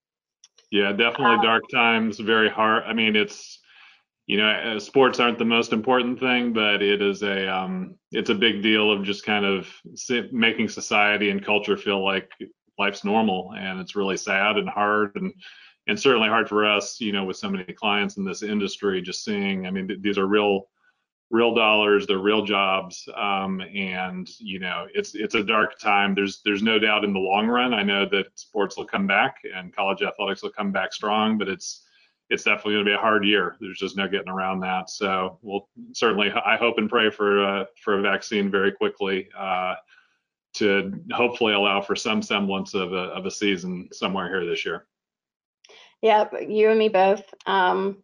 Yeah, 0.71 0.93
definitely 0.93 1.37
um, 1.37 1.43
dark 1.43 1.63
times. 1.71 2.19
Very 2.19 2.51
hard. 2.51 2.85
I 2.85 2.93
mean, 2.93 3.17
it's 3.17 3.59
you 4.27 4.37
know, 4.37 4.49
uh, 4.49 4.79
sports 4.79 5.21
aren't 5.21 5.39
the 5.39 5.45
most 5.47 5.73
important 5.73 6.21
thing, 6.21 6.53
but 6.53 6.83
it 6.83 7.01
is 7.01 7.23
a 7.23 7.51
um, 7.51 7.97
it's 8.11 8.29
a 8.29 8.35
big 8.35 8.63
deal 8.63 8.93
of 8.93 9.03
just 9.03 9.25
kind 9.25 9.47
of 9.47 9.67
making 10.31 10.69
society 10.69 11.31
and 11.31 11.45
culture 11.45 11.79
feel 11.79 12.05
like 12.05 12.31
life's 12.79 13.05
normal 13.05 13.53
and 13.57 13.81
it's 13.81 13.97
really 13.97 14.17
sad 14.17 14.57
and 14.57 14.69
hard 14.69 15.15
and 15.17 15.33
and 15.87 15.99
certainly 15.99 16.29
hard 16.29 16.49
for 16.49 16.67
us 16.67 17.01
you 17.01 17.13
know 17.13 17.25
with 17.25 17.37
so 17.37 17.51
many 17.51 17.73
clients 17.73 18.17
in 18.17 18.25
this 18.25 18.43
industry 18.43 19.01
just 19.03 19.25
seeing 19.25 19.67
i 19.67 19.71
mean 19.71 19.89
th- 19.89 20.01
these 20.03 20.19
are 20.19 20.27
real 20.27 20.69
real 21.31 21.55
dollars 21.55 22.07
they're 22.07 22.19
real 22.19 22.45
jobs 22.45 23.07
um, 23.17 23.61
and 23.61 24.29
you 24.39 24.59
know 24.59 24.87
it's 24.95 25.15
it's 25.15 25.35
a 25.35 25.43
dark 25.43 25.79
time. 25.79 26.15
There's 26.15 26.41
there's 26.45 26.63
no 26.63 26.79
doubt 26.79 27.05
in 27.05 27.13
the 27.13 27.19
long 27.19 27.47
run 27.49 27.75
i 27.75 27.83
know 27.83 28.07
that 28.11 28.27
sports 28.35 28.77
will 28.77 28.87
come 28.87 29.07
back 29.07 29.37
and 29.55 29.75
college 29.75 30.03
athletics 30.03 30.43
will 30.43 30.51
come 30.51 30.73
back 30.73 30.93
strong 30.95 31.37
but 31.37 31.49
it's 31.49 31.85
it's 32.31 32.45
definitely 32.45 32.75
going 32.75 32.85
to 32.85 32.91
be 32.91 32.95
a 32.95 32.99
hard 32.99 33.25
year. 33.25 33.57
There's 33.59 33.79
just 33.79 33.97
no 33.97 34.07
getting 34.07 34.29
around 34.29 34.61
that. 34.61 34.91
So 34.91 35.39
we'll 35.43 35.69
certainly 35.93 36.31
i 36.31 36.57
hope 36.57 36.79
and 36.79 36.89
pray 36.89 37.11
for 37.11 37.45
uh, 37.45 37.65
for 37.83 37.99
a 37.99 38.03
vaccine 38.03 38.51
very 38.51 38.73
quickly 38.73 39.29
uh, 39.37 39.75
to 40.59 40.93
hopefully 41.13 41.55
allow 41.55 41.81
for 41.81 41.97
some 41.97 42.23
semblance 42.23 42.75
of 42.75 42.93
a, 42.93 43.05
of 43.15 43.27
a 43.27 43.31
season 43.31 43.89
somewhere 43.93 44.29
here 44.29 44.49
this 44.49 44.65
year. 44.65 44.87
Yeah, 46.03 46.27
you 46.47 46.71
and 46.71 46.79
me 46.79 46.89
both. 46.89 47.23
Um, 47.47 48.03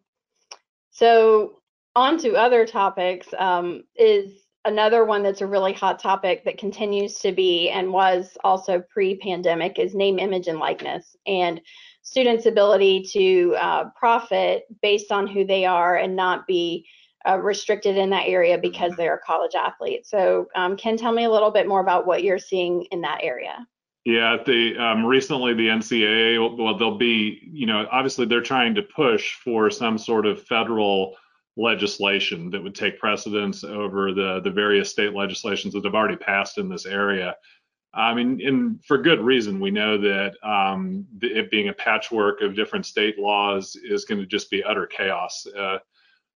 so 0.91 1.61
on 1.95 2.17
to 2.19 2.35
other 2.35 2.65
topics 2.65 3.27
um, 3.37 3.83
is 3.95 4.45
another 4.65 5.05
one 5.05 5.23
that's 5.23 5.41
a 5.41 5.47
really 5.47 5.73
hot 5.73 5.99
topic 5.99 6.43
that 6.43 6.57
continues 6.57 7.19
to 7.19 7.31
be 7.31 7.69
and 7.69 7.93
was 7.93 8.37
also 8.43 8.83
pre-pandemic 8.89 9.79
is 9.79 9.95
name, 9.95 10.19
image, 10.19 10.47
and 10.47 10.59
likeness, 10.59 11.15
and 11.25 11.61
students' 12.01 12.47
ability 12.47 13.03
to 13.03 13.55
uh, 13.59 13.85
profit 13.97 14.65
based 14.81 15.11
on 15.11 15.27
who 15.27 15.45
they 15.45 15.65
are 15.65 15.95
and 15.97 16.15
not 16.15 16.47
be 16.47 16.85
uh, 17.27 17.37
restricted 17.37 17.97
in 17.97 18.09
that 18.11 18.27
area 18.27 18.57
because 18.57 18.91
mm-hmm. 18.91 19.01
they're 19.01 19.15
a 19.15 19.19
college 19.19 19.55
athlete. 19.55 20.05
So, 20.05 20.47
um, 20.55 20.77
Ken, 20.77 20.97
tell 20.97 21.11
me 21.11 21.25
a 21.25 21.31
little 21.31 21.51
bit 21.51 21.67
more 21.67 21.79
about 21.81 22.05
what 22.05 22.23
you're 22.23 22.39
seeing 22.39 22.83
in 22.91 23.01
that 23.01 23.19
area. 23.23 23.67
Yeah, 24.05 24.37
the 24.45 24.77
um, 24.77 25.03
recently 25.03 25.55
the 25.55 25.67
NCAA, 25.67 26.57
well, 26.57 26.77
they'll 26.77 26.97
be, 26.97 27.41
you 27.51 27.65
know, 27.65 27.87
obviously 27.91 28.27
they're 28.27 28.41
trying 28.41 28.75
to 28.75 28.83
push 28.83 29.33
for 29.33 29.71
some 29.71 29.97
sort 29.97 30.27
of 30.27 30.43
federal 30.43 31.15
legislation 31.57 32.51
that 32.51 32.61
would 32.61 32.75
take 32.75 32.99
precedence 32.99 33.63
over 33.63 34.13
the 34.13 34.41
the 34.43 34.51
various 34.51 34.91
state 34.91 35.13
legislations 35.13 35.73
that 35.73 35.85
have 35.85 35.95
already 35.95 36.17
passed 36.17 36.59
in 36.59 36.69
this 36.69 36.85
area. 36.85 37.35
I 37.95 38.13
mean, 38.13 38.45
and 38.45 38.83
for 38.85 38.97
good 38.97 39.21
reason. 39.21 39.59
We 39.59 39.71
know 39.71 39.97
that 39.97 40.33
um, 40.43 41.07
it 41.21 41.49
being 41.49 41.69
a 41.69 41.73
patchwork 41.73 42.41
of 42.41 42.55
different 42.55 42.85
state 42.85 43.17
laws 43.17 43.75
is 43.83 44.05
going 44.05 44.19
to 44.19 44.27
just 44.27 44.51
be 44.51 44.63
utter 44.63 44.85
chaos. 44.85 45.47
Uh, 45.57 45.77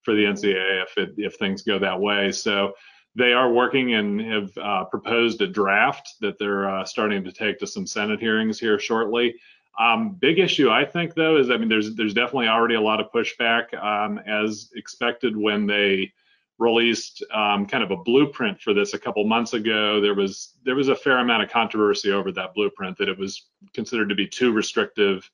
for 0.07 0.15
the 0.15 0.23
NCAA 0.23 0.83
if 0.83 0.97
it, 0.97 1.15
if 1.17 1.35
things 1.35 1.63
go 1.63 1.77
that 1.79 1.99
way. 1.99 2.31
So 2.31 2.71
they 3.13 3.33
are 3.33 3.51
working 3.51 3.95
and 3.95 4.21
have 4.21 4.57
uh, 4.57 4.83
proposed 4.85 5.41
a 5.41 5.47
draft 5.47 6.13
that 6.21 6.39
they're 6.39 6.69
uh, 6.69 6.85
starting 6.85 7.25
to 7.25 7.31
take 7.33 7.59
to 7.59 7.67
some 7.67 7.85
Senate 7.85 8.21
hearings 8.21 8.57
here 8.57 8.79
shortly. 8.79 9.35
Um, 9.77 10.13
big 10.13 10.39
issue, 10.39 10.69
I 10.69 10.85
think, 10.85 11.13
though, 11.13 11.35
is 11.35 11.49
I 11.49 11.57
mean, 11.57 11.67
there's 11.67 11.93
there's 11.93 12.13
definitely 12.13 12.47
already 12.47 12.75
a 12.75 12.81
lot 12.81 13.01
of 13.01 13.11
pushback 13.11 13.73
um, 13.83 14.17
as 14.19 14.69
expected 14.75 15.35
when 15.35 15.67
they 15.67 16.13
released 16.57 17.21
um, 17.33 17.65
kind 17.65 17.83
of 17.83 17.91
a 17.91 17.97
blueprint 17.97 18.61
for 18.61 18.73
this 18.73 18.93
a 18.93 18.99
couple 18.99 19.25
months 19.25 19.51
ago. 19.51 19.99
There 19.99 20.15
was 20.15 20.53
there 20.63 20.75
was 20.75 20.87
a 20.87 20.95
fair 20.95 21.17
amount 21.17 21.43
of 21.43 21.49
controversy 21.49 22.13
over 22.13 22.31
that 22.31 22.53
blueprint 22.53 22.97
that 22.99 23.09
it 23.09 23.19
was 23.19 23.47
considered 23.73 24.07
to 24.07 24.15
be 24.15 24.25
too 24.25 24.53
restrictive 24.53 25.29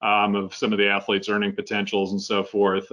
um, 0.00 0.34
of 0.34 0.54
some 0.54 0.72
of 0.72 0.78
the 0.78 0.88
athletes' 0.88 1.28
earning 1.28 1.54
potentials 1.54 2.12
and 2.12 2.22
so 2.22 2.42
forth. 2.42 2.90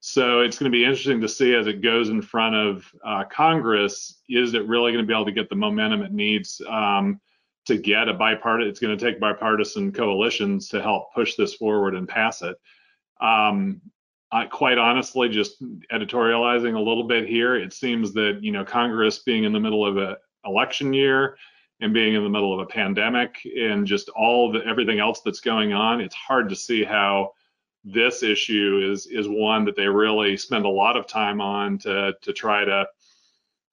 So 0.00 0.40
it's 0.40 0.58
going 0.58 0.72
to 0.72 0.76
be 0.76 0.84
interesting 0.84 1.20
to 1.20 1.28
see 1.28 1.54
as 1.54 1.66
it 1.66 1.82
goes 1.82 2.08
in 2.08 2.22
front 2.22 2.56
of 2.56 2.90
uh, 3.04 3.24
Congress. 3.24 4.22
Is 4.30 4.54
it 4.54 4.66
really 4.66 4.92
going 4.92 5.04
to 5.04 5.06
be 5.06 5.12
able 5.12 5.26
to 5.26 5.32
get 5.32 5.50
the 5.50 5.56
momentum 5.56 6.00
it 6.02 6.12
needs 6.12 6.62
um, 6.66 7.20
to 7.66 7.76
get 7.76 8.08
a 8.08 8.14
bipartisan? 8.14 8.70
It's 8.70 8.80
going 8.80 8.96
to 8.96 9.04
take 9.04 9.20
bipartisan 9.20 9.92
coalitions 9.92 10.68
to 10.70 10.80
help 10.80 11.12
push 11.14 11.36
this 11.36 11.54
forward 11.54 11.94
and 11.94 12.08
pass 12.08 12.40
it. 12.40 12.56
Um, 13.20 13.82
I, 14.32 14.46
quite 14.46 14.78
honestly, 14.78 15.28
just 15.28 15.62
editorializing 15.92 16.76
a 16.76 16.80
little 16.80 17.04
bit 17.04 17.28
here, 17.28 17.56
it 17.56 17.74
seems 17.74 18.14
that 18.14 18.38
you 18.40 18.52
know 18.52 18.64
Congress 18.64 19.18
being 19.18 19.44
in 19.44 19.52
the 19.52 19.60
middle 19.60 19.84
of 19.84 19.98
an 19.98 20.16
election 20.46 20.94
year 20.94 21.36
and 21.82 21.92
being 21.92 22.14
in 22.14 22.22
the 22.22 22.30
middle 22.30 22.54
of 22.54 22.60
a 22.60 22.70
pandemic 22.70 23.36
and 23.44 23.86
just 23.86 24.08
all 24.10 24.50
the 24.50 24.64
everything 24.64 24.98
else 24.98 25.20
that's 25.20 25.40
going 25.40 25.74
on, 25.74 26.00
it's 26.00 26.14
hard 26.14 26.48
to 26.48 26.56
see 26.56 26.84
how 26.84 27.32
this 27.84 28.22
issue 28.22 28.90
is 28.92 29.06
is 29.06 29.26
one 29.28 29.64
that 29.64 29.76
they 29.76 29.88
really 29.88 30.36
spend 30.36 30.64
a 30.64 30.68
lot 30.68 30.96
of 30.96 31.06
time 31.06 31.40
on 31.40 31.78
to 31.78 32.14
to 32.20 32.32
try 32.32 32.64
to 32.64 32.86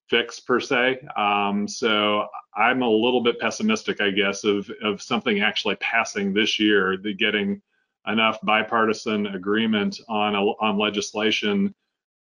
fix 0.10 0.40
per 0.40 0.60
se. 0.60 1.00
Um, 1.18 1.68
so 1.68 2.28
I'm 2.56 2.82
a 2.82 2.90
little 2.90 3.22
bit 3.22 3.40
pessimistic, 3.40 4.00
I 4.00 4.12
guess, 4.12 4.44
of 4.44 4.70
of 4.82 5.02
something 5.02 5.42
actually 5.42 5.76
passing 5.76 6.34
this 6.34 6.60
year, 6.60 6.98
the 6.98 7.14
getting 7.14 7.62
enough 8.08 8.40
bipartisan 8.42 9.28
agreement 9.28 10.00
on 10.08 10.36
a, 10.36 10.42
on 10.42 10.78
legislation. 10.78 11.76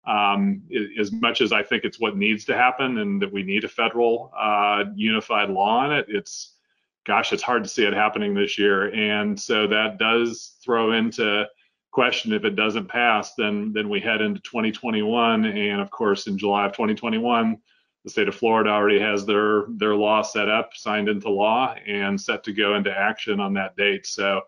Um, 0.04 0.62
as 0.98 1.12
much 1.12 1.40
as 1.40 1.52
I 1.52 1.62
think 1.62 1.84
it's 1.84 2.00
what 2.00 2.16
needs 2.16 2.44
to 2.46 2.56
happen, 2.56 2.98
and 2.98 3.22
that 3.22 3.32
we 3.32 3.42
need 3.44 3.64
a 3.64 3.68
federal 3.68 4.32
uh, 4.36 4.84
unified 4.96 5.50
law 5.50 5.78
on 5.78 5.92
it, 5.92 6.06
it's 6.08 6.56
gosh, 7.04 7.32
it's 7.32 7.42
hard 7.42 7.64
to 7.64 7.68
see 7.68 7.84
it 7.84 7.92
happening 7.92 8.34
this 8.34 8.58
year, 8.58 8.92
and 8.94 9.38
so 9.40 9.66
that 9.66 9.98
does 9.98 10.56
throw 10.64 10.92
into 10.92 11.46
question 11.92 12.32
if 12.32 12.44
it 12.44 12.56
doesn't 12.56 12.88
pass, 12.88 13.34
then 13.34 13.72
then 13.72 13.88
we 13.88 14.00
head 14.00 14.20
into 14.20 14.40
2021, 14.40 15.44
and 15.44 15.80
of 15.80 15.90
course 15.90 16.26
in 16.26 16.36
July 16.36 16.66
of 16.66 16.72
2021, 16.72 17.58
the 18.04 18.10
state 18.10 18.28
of 18.28 18.34
Florida 18.34 18.70
already 18.70 18.98
has 18.98 19.24
their 19.24 19.66
their 19.68 19.94
law 19.94 20.22
set 20.22 20.48
up, 20.48 20.74
signed 20.74 21.08
into 21.08 21.28
law, 21.28 21.74
and 21.86 22.20
set 22.20 22.42
to 22.44 22.52
go 22.52 22.74
into 22.74 22.90
action 22.90 23.38
on 23.38 23.52
that 23.54 23.76
date. 23.76 24.06
So 24.06 24.40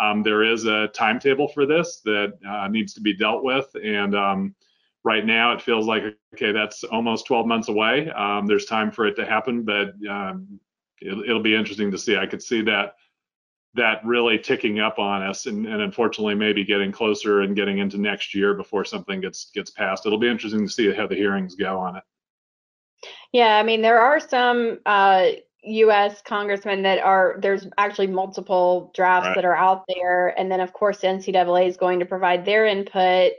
um, 0.00 0.22
there 0.22 0.42
is 0.42 0.64
a 0.64 0.88
timetable 0.88 1.48
for 1.48 1.66
this 1.66 2.00
that 2.04 2.32
uh, 2.48 2.68
needs 2.68 2.94
to 2.94 3.00
be 3.00 3.12
dealt 3.12 3.44
with, 3.44 3.68
and 3.82 4.14
um, 4.14 4.54
right 5.02 5.26
now 5.26 5.52
it 5.52 5.60
feels 5.60 5.86
like 5.86 6.04
okay, 6.34 6.52
that's 6.52 6.84
almost 6.84 7.26
12 7.26 7.46
months 7.46 7.68
away. 7.68 8.08
Um, 8.10 8.46
there's 8.46 8.66
time 8.66 8.90
for 8.90 9.06
it 9.06 9.16
to 9.16 9.26
happen, 9.26 9.62
but 9.62 9.94
um, 10.08 10.60
it, 11.00 11.28
it'll 11.28 11.42
be 11.42 11.54
interesting 11.54 11.90
to 11.90 11.98
see. 11.98 12.16
I 12.16 12.26
could 12.26 12.42
see 12.42 12.62
that 12.62 12.94
that 13.74 14.04
really 14.04 14.38
ticking 14.38 14.78
up 14.78 14.98
on 14.98 15.22
us 15.22 15.46
and, 15.46 15.66
and, 15.66 15.82
unfortunately 15.82 16.34
maybe 16.34 16.64
getting 16.64 16.92
closer 16.92 17.40
and 17.40 17.56
getting 17.56 17.78
into 17.78 17.98
next 17.98 18.34
year 18.34 18.54
before 18.54 18.84
something 18.84 19.20
gets 19.20 19.50
gets 19.52 19.70
passed 19.70 20.06
it'll 20.06 20.18
be 20.18 20.28
interesting 20.28 20.66
to 20.66 20.72
see 20.72 20.92
how 20.92 21.06
the 21.06 21.14
hearings 21.14 21.54
go 21.54 21.78
on 21.78 21.96
it 21.96 22.04
yeah, 23.32 23.56
I 23.56 23.62
mean, 23.62 23.82
there 23.82 24.00
are 24.00 24.20
some 24.20 24.78
uh, 24.86 25.30
U.S. 25.64 26.22
congressmen 26.22 26.82
that 26.82 27.00
are 27.00 27.36
there's 27.40 27.66
actually 27.78 28.06
multiple 28.06 28.92
drafts 28.94 29.26
right. 29.26 29.34
that 29.34 29.44
are 29.44 29.56
out 29.56 29.84
there, 29.88 30.28
and 30.38 30.50
then 30.50 30.60
of 30.60 30.72
course 30.72 31.00
NCAA 31.00 31.68
is 31.68 31.76
going 31.76 32.00
to 32.00 32.06
provide 32.06 32.44
their 32.44 32.66
input. 32.66 33.32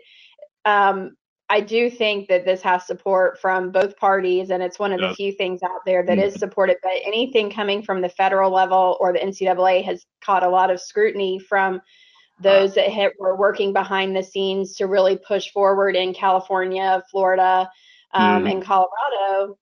Um, 0.65 1.15
I 1.47 1.61
do 1.61 1.91
think 1.91 2.27
that 2.29 2.43
this 2.43 2.61
has 2.63 2.87
support 2.87 3.39
from 3.39 3.71
both 3.71 3.97
parties, 3.97 4.49
and 4.49 4.63
it's 4.63 4.79
one 4.79 4.91
of 4.91 4.99
the 4.99 5.13
few 5.13 5.31
things 5.31 5.61
out 5.61 5.85
there 5.85 6.03
that 6.03 6.17
mm-hmm. 6.17 6.27
is 6.27 6.35
supported. 6.35 6.77
But 6.81 6.93
anything 7.05 7.51
coming 7.51 7.83
from 7.83 8.01
the 8.01 8.09
federal 8.09 8.51
level 8.51 8.97
or 8.99 9.13
the 9.13 9.19
NCAA 9.19 9.83
has 9.83 10.05
caught 10.21 10.43
a 10.43 10.49
lot 10.49 10.71
of 10.71 10.81
scrutiny 10.81 11.37
from 11.37 11.81
those 12.41 12.73
that 12.75 12.89
hit, 12.89 13.13
were 13.19 13.37
working 13.37 13.73
behind 13.73 14.15
the 14.15 14.23
scenes 14.23 14.75
to 14.77 14.87
really 14.87 15.17
push 15.17 15.51
forward 15.51 15.95
in 15.95 16.13
California, 16.13 17.03
Florida, 17.11 17.69
um, 18.13 18.45
mm. 18.45 18.51
and 18.51 18.63
Colorado 18.63 19.57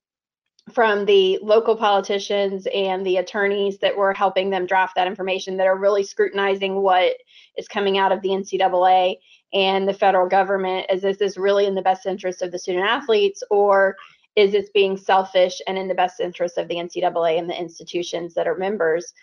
from 0.72 1.06
the 1.06 1.38
local 1.42 1.76
politicians 1.76 2.66
and 2.74 3.06
the 3.06 3.18
attorneys 3.18 3.80
that 3.80 3.96
were 3.96 4.14
helping 4.14 4.50
them 4.50 4.66
draft 4.66 4.96
that 4.96 5.08
information 5.08 5.58
that 5.58 5.68
are 5.68 5.78
really 5.78 6.04
scrutinizing 6.04 6.82
what 6.82 7.18
is 7.58 7.68
coming 7.68 7.98
out 7.98 8.14
of 8.14 8.22
the 8.22 8.30
NCAA 8.30 9.18
and 9.54 9.88
the 9.88 9.94
federal 9.94 10.28
government. 10.28 10.88
Is 10.90 11.02
this 11.02 11.22
is 11.22 11.38
really 11.38 11.66
in 11.66 11.76
the 11.76 11.82
best 11.82 12.06
interest 12.06 12.42
of 12.42 12.52
the 12.52 12.60
student 12.60 12.86
athletes 12.86 13.44
or 13.50 13.96
is 14.36 14.52
this 14.52 14.70
being 14.74 14.98
selfish 14.98 15.62
and 15.68 15.78
in 15.78 15.88
the 15.88 15.94
best 15.94 16.20
interest 16.20 16.58
of 16.58 16.68
the 16.68 16.76
NCAA 16.76 17.38
and 17.38 17.50
the 17.50 17.60
institutions 17.60 18.34
that 18.34 18.48
are 18.48 18.58
members? 18.58 19.14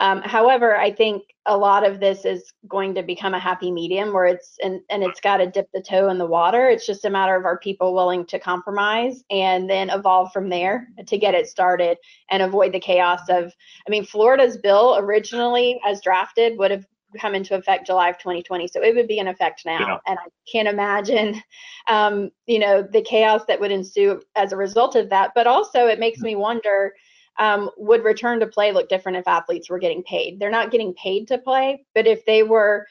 Um, 0.00 0.22
however, 0.22 0.76
I 0.76 0.92
think 0.92 1.24
a 1.46 1.56
lot 1.56 1.84
of 1.84 1.98
this 1.98 2.24
is 2.24 2.52
going 2.68 2.94
to 2.94 3.02
become 3.02 3.34
a 3.34 3.38
happy 3.38 3.72
medium 3.72 4.12
where 4.12 4.26
it's 4.26 4.56
and, 4.62 4.80
and 4.90 5.02
it's 5.02 5.20
got 5.20 5.38
to 5.38 5.46
dip 5.50 5.68
the 5.72 5.82
toe 5.82 6.08
in 6.08 6.18
the 6.18 6.26
water. 6.26 6.68
It's 6.68 6.86
just 6.86 7.04
a 7.04 7.10
matter 7.10 7.34
of 7.34 7.44
are 7.44 7.58
people 7.58 7.94
willing 7.94 8.24
to 8.26 8.38
compromise 8.38 9.24
and 9.30 9.68
then 9.68 9.90
evolve 9.90 10.32
from 10.32 10.48
there 10.48 10.86
to 11.04 11.18
get 11.18 11.34
it 11.34 11.48
started 11.48 11.98
and 12.30 12.42
avoid 12.42 12.72
the 12.72 12.80
chaos 12.80 13.28
of. 13.28 13.52
I 13.86 13.90
mean, 13.90 14.04
Florida's 14.04 14.56
bill 14.56 14.96
originally, 14.98 15.80
as 15.84 16.00
drafted, 16.00 16.58
would 16.58 16.70
have 16.70 16.86
come 17.20 17.34
into 17.34 17.54
effect 17.54 17.86
July 17.86 18.10
of 18.10 18.18
2020, 18.18 18.68
so 18.68 18.82
it 18.82 18.94
would 18.94 19.08
be 19.08 19.18
in 19.18 19.28
effect 19.28 19.62
now. 19.64 19.78
Yeah. 19.78 19.98
And 20.06 20.18
I 20.18 20.28
can't 20.50 20.68
imagine, 20.68 21.42
um, 21.88 22.30
you 22.46 22.58
know, 22.58 22.82
the 22.82 23.02
chaos 23.02 23.42
that 23.48 23.60
would 23.60 23.70
ensue 23.70 24.20
as 24.36 24.52
a 24.52 24.56
result 24.56 24.96
of 24.96 25.10
that. 25.10 25.32
But 25.34 25.46
also, 25.46 25.86
it 25.86 25.98
makes 25.98 26.20
me 26.20 26.36
wonder 26.36 26.92
um, 27.38 27.70
would 27.76 28.04
return 28.04 28.40
to 28.40 28.46
play 28.46 28.72
look 28.72 28.88
different 28.88 29.18
if 29.18 29.28
athletes 29.28 29.70
were 29.70 29.78
getting 29.78 30.02
paid? 30.02 30.38
They're 30.38 30.50
not 30.50 30.70
getting 30.70 30.94
paid 30.94 31.28
to 31.28 31.38
play, 31.38 31.84
but 31.94 32.06
if 32.06 32.24
they 32.24 32.42
were 32.42 32.86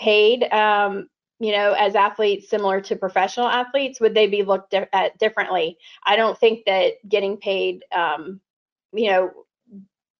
paid, 0.00 0.44
um, 0.52 1.08
you 1.40 1.52
know, 1.52 1.72
as 1.72 1.94
athletes 1.94 2.48
similar 2.48 2.80
to 2.82 2.96
professional 2.96 3.48
athletes, 3.48 4.00
would 4.00 4.14
they 4.14 4.26
be 4.26 4.42
looked 4.42 4.74
at 4.74 5.18
differently? 5.18 5.78
I 6.04 6.16
don't 6.16 6.38
think 6.38 6.64
that 6.66 6.94
getting 7.08 7.36
paid, 7.36 7.84
um, 7.92 8.40
you 8.92 9.10
know, 9.10 9.32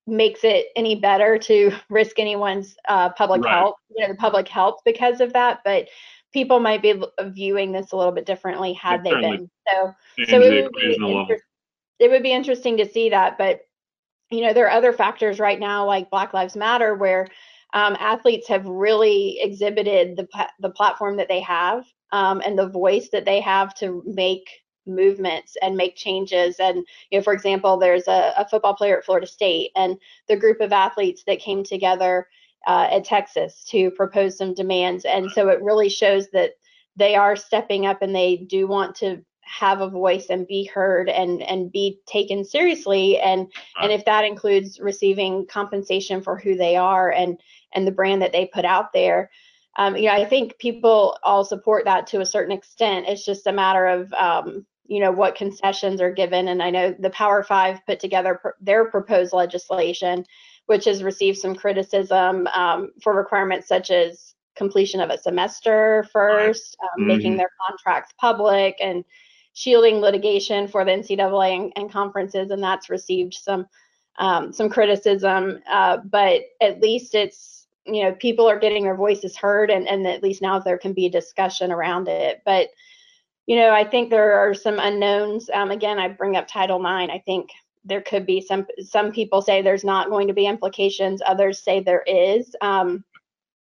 makes 0.09 0.41
it 0.43 0.67
any 0.77 0.95
better 0.95 1.39
to 1.39 1.73
risk 1.91 2.19
anyone's 2.19 2.77
uh, 2.89 3.11
public 3.11 3.43
right. 3.43 3.55
health, 3.55 3.77
you 3.95 4.07
know, 4.07 4.13
the 4.13 4.19
public 4.19 4.49
health 4.49 4.81
because 4.85 5.21
of 5.21 5.33
that. 5.35 5.61
But 5.65 5.89
people 6.33 6.61
might 6.61 6.83
be 6.83 7.01
viewing 7.21 7.73
this 7.73 7.93
a 7.93 7.97
little 7.97 8.13
bit 8.13 8.27
differently 8.27 8.73
had 8.73 9.05
they 9.05 9.11
been. 9.11 9.51
So, 9.71 9.95
so 10.29 10.41
it 10.41 10.65
would, 10.65 10.73
be 10.73 10.97
inter- 10.97 11.41
it 11.99 12.11
would 12.11 12.23
be 12.23 12.33
interesting 12.33 12.77
to 12.79 12.89
see 12.89 13.11
that. 13.11 13.39
But 13.39 13.61
you 14.31 14.43
know, 14.43 14.53
there 14.53 14.67
are 14.67 14.77
other 14.77 14.93
factors 14.93 15.39
right 15.39 15.59
now 15.59 15.87
like 15.87 16.11
Black 16.11 16.35
Lives 16.35 16.57
Matter 16.57 16.95
where 16.95 17.29
um, 17.75 17.97
athletes 17.99 18.49
have 18.49 18.67
really 18.67 19.39
exhibited 19.41 20.17
the 20.17 20.49
the 20.61 20.71
platform 20.71 21.17
that 21.17 21.29
they 21.29 21.41
have 21.41 21.85
um, 22.13 22.43
and 22.45 22.59
the 22.59 22.69
voice 22.69 23.09
that 23.13 23.25
they 23.25 23.41
have 23.41 23.75
to 23.77 24.03
make 24.07 24.49
movements 24.89 25.57
and 25.63 25.77
make 25.77 25.97
changes. 25.97 26.57
And 26.59 26.85
you 27.11 27.19
know, 27.19 27.23
for 27.23 27.33
example, 27.33 27.77
there's 27.77 28.09
a, 28.09 28.35
a 28.37 28.49
football 28.49 28.75
player 28.75 28.99
at 28.99 29.05
Florida 29.05 29.27
State 29.27 29.71
and 29.77 29.97
the 30.29 30.37
group 30.37 30.61
of 30.61 30.73
athletes 30.73 31.25
that 31.27 31.41
came 31.41 31.63
together 31.63 32.27
uh, 32.67 32.89
at 32.91 33.05
Texas 33.05 33.65
to 33.69 33.91
propose 33.93 34.37
some 34.37 34.55
demands. 34.55 35.05
And 35.05 35.31
so 35.31 35.49
it 35.49 35.63
really 35.63 35.89
shows 35.89 36.29
that 36.31 36.53
they 36.97 37.15
are 37.15 37.37
stepping 37.37 37.87
up 37.87 38.03
and 38.03 38.15
they 38.15 38.37
do 38.37 38.67
want 38.67 38.97
to 38.97 39.25
have 39.49 39.81
a 39.81 39.89
voice 39.89 40.27
and 40.29 40.47
be 40.47 40.65
heard 40.65 41.09
and 41.09 41.43
and 41.43 41.73
be 41.73 42.01
taken 42.07 42.45
seriously 42.45 43.19
and 43.19 43.51
and 43.81 43.91
if 43.91 44.05
that 44.05 44.25
includes 44.25 44.79
receiving 44.79 45.47
compensation 45.47 46.21
for 46.21 46.37
who 46.37 46.55
they 46.55 46.77
are 46.77 47.11
and 47.11 47.41
and 47.73 47.87
the 47.87 47.93
brand 47.93 48.21
that 48.21 48.31
they 48.31 48.45
put 48.45 48.67
out 48.67 48.93
there 48.93 49.31
um, 49.79 49.97
you 49.97 50.05
know 50.05 50.13
i 50.13 50.25
think 50.25 50.59
people 50.59 51.17
all 51.23 51.45
support 51.45 51.87
that 51.87 52.07
to 52.07 52.21
a 52.21 52.27
certain 52.27 52.53
extent 52.53 53.07
it's 53.09 53.25
just 53.25 53.47
a 53.47 53.53
matter 53.53 53.87
of 53.87 54.13
um, 54.13 54.67
you 54.89 55.01
know 55.01 55.13
what 55.13 55.37
concessions 55.37 56.01
are 56.01 56.11
given 56.11 56.49
and 56.49 56.63
i 56.63 56.71
know 56.71 56.95
the 56.99 57.11
power 57.11 57.43
five 57.43 57.79
put 57.87 58.01
together 58.01 58.41
pr- 58.43 58.49
their 58.61 58.91
proposed 58.91 59.33
legislation 59.33 60.25
which 60.67 60.85
has 60.85 61.03
received 61.03 61.39
some 61.39 61.55
criticism 61.55 62.47
um, 62.49 62.91
for 63.03 63.15
requirements 63.15 63.67
such 63.67 63.91
as 63.91 64.35
completion 64.59 65.01
of 65.01 65.09
a 65.09 65.17
semester 65.17 66.07
first, 66.13 66.77
um, 66.83 66.89
mm-hmm. 67.01 67.09
making 67.09 67.37
their 67.39 67.51
contracts 67.67 68.13
public, 68.21 68.77
and 68.81 69.05
shielding 69.55 70.01
litigation 70.01 70.69
for 70.69 70.85
the 70.85 70.91
NCAA 70.91 71.57
and, 71.57 71.73
and 71.77 71.91
conferences, 71.91 72.51
and 72.51 72.63
that's 72.63 72.91
received 72.91 73.33
some 73.33 73.67
um, 74.19 74.53
some 74.53 74.69
criticism. 74.69 75.61
Uh, 75.71 75.99
but 76.05 76.43
at 76.61 76.81
least 76.81 77.15
it's 77.15 77.67
you 77.87 78.03
know 78.03 78.13
people 78.13 78.47
are 78.47 78.59
getting 78.59 78.85
their 78.85 78.97
voices 78.97 79.37
heard, 79.37 79.71
and 79.71 79.89
and 79.89 80.07
at 80.07 80.23
least 80.23 80.43
now 80.43 80.59
there 80.59 80.77
can 80.77 80.93
be 80.93 81.07
a 81.07 81.11
discussion 81.11 81.73
around 81.73 82.09
it. 82.09 82.43
But 82.45 82.69
you 83.49 83.57
know 83.57 83.71
I 83.71 83.83
think 83.83 84.11
there 84.11 84.35
are 84.35 84.55
some 84.55 84.79
unknowns. 84.79 85.49
Um, 85.53 85.71
again, 85.71 85.99
I 85.99 86.09
bring 86.09 86.37
up 86.37 86.47
Title 86.47 86.79
IX. 86.79 87.11
I 87.11 87.23
think 87.27 87.49
there 87.83 88.03
could 88.03 88.27
be 88.27 88.41
some 88.43 88.67
some 88.85 89.11
people 89.11 89.41
say 89.41 89.63
there's 89.63 89.85
not 89.85 90.11
going 90.11 90.29
to 90.29 90.35
be 90.35 90.47
implications 90.47 91.23
others 91.25 91.63
say 91.63 91.81
there 91.81 92.05
is 92.07 92.55
um, 92.61 93.03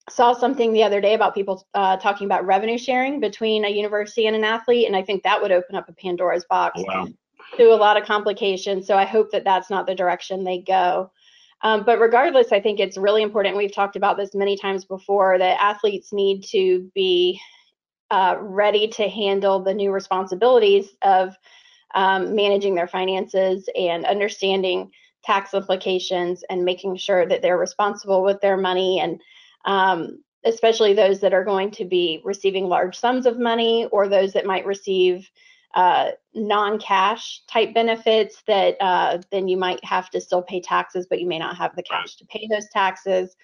saw 0.09 0.31
something 0.33 0.71
the 0.71 0.83
other 0.83 1.01
day 1.01 1.15
about 1.15 1.35
people 1.35 1.67
uh, 1.73 1.97
talking 1.97 2.25
about 2.25 2.45
revenue 2.45 2.77
sharing 2.77 3.19
between 3.19 3.65
a 3.65 3.69
university 3.69 4.25
and 4.25 4.35
an 4.35 4.45
athlete, 4.45 4.87
and 4.87 4.95
I 4.95 5.03
think 5.03 5.21
that 5.23 5.41
would 5.41 5.51
open 5.51 5.75
up 5.75 5.89
a 5.89 5.93
Pandora's 5.93 6.45
box 6.45 6.79
oh, 6.79 6.85
wow. 6.87 7.07
to 7.57 7.73
a 7.73 7.75
lot 7.75 7.97
of 7.97 8.05
complications. 8.05 8.87
So 8.87 8.97
I 8.97 9.05
hope 9.05 9.31
that 9.31 9.43
that's 9.43 9.69
not 9.69 9.85
the 9.85 9.95
direction 9.95 10.43
they 10.43 10.59
go. 10.59 11.11
Um, 11.61 11.83
but 11.85 11.99
regardless, 11.99 12.51
I 12.51 12.59
think 12.59 12.79
it's 12.79 12.97
really 12.97 13.21
important. 13.21 13.55
We've 13.55 13.73
talked 13.73 13.95
about 13.97 14.17
this 14.17 14.33
many 14.33 14.57
times 14.57 14.83
before 14.85 15.37
that 15.37 15.61
athletes 15.61 16.11
need 16.11 16.43
to 16.51 16.89
be 16.93 17.39
uh, 18.11 18.35
ready 18.39 18.87
to 18.87 19.09
handle 19.09 19.59
the 19.59 19.73
new 19.73 19.91
responsibilities 19.91 20.95
of 21.01 21.35
um, 21.95 22.35
managing 22.35 22.75
their 22.75 22.87
finances 22.87 23.69
and 23.75 24.05
understanding 24.05 24.91
tax 25.23 25.53
implications 25.53 26.43
and 26.49 26.65
making 26.65 26.97
sure 26.97 27.25
that 27.25 27.41
they're 27.41 27.57
responsible 27.57 28.23
with 28.23 28.41
their 28.41 28.57
money 28.57 28.99
and 28.99 29.21
um, 29.65 30.21
especially 30.45 30.93
those 30.93 31.21
that 31.21 31.33
are 31.33 31.45
going 31.45 31.71
to 31.71 31.85
be 31.85 32.21
receiving 32.25 32.65
large 32.65 32.97
sums 32.97 33.25
of 33.25 33.39
money 33.39 33.87
or 33.91 34.07
those 34.07 34.33
that 34.33 34.45
might 34.45 34.65
receive 34.65 35.29
uh, 35.75 36.11
non-cash 36.35 37.41
type 37.47 37.73
benefits 37.73 38.43
that 38.45 38.75
uh, 38.79 39.17
then 39.31 39.47
you 39.47 39.57
might 39.57 39.83
have 39.83 40.09
to 40.09 40.21
still 40.21 40.43
pay 40.43 40.61
taxes, 40.61 41.07
but 41.09 41.19
you 41.19 41.27
may 41.27 41.39
not 41.39 41.57
have 41.57 41.75
the 41.75 41.83
cash 41.83 42.15
to 42.15 42.25
pay 42.25 42.47
those 42.49 42.67
taxes. 42.69 43.35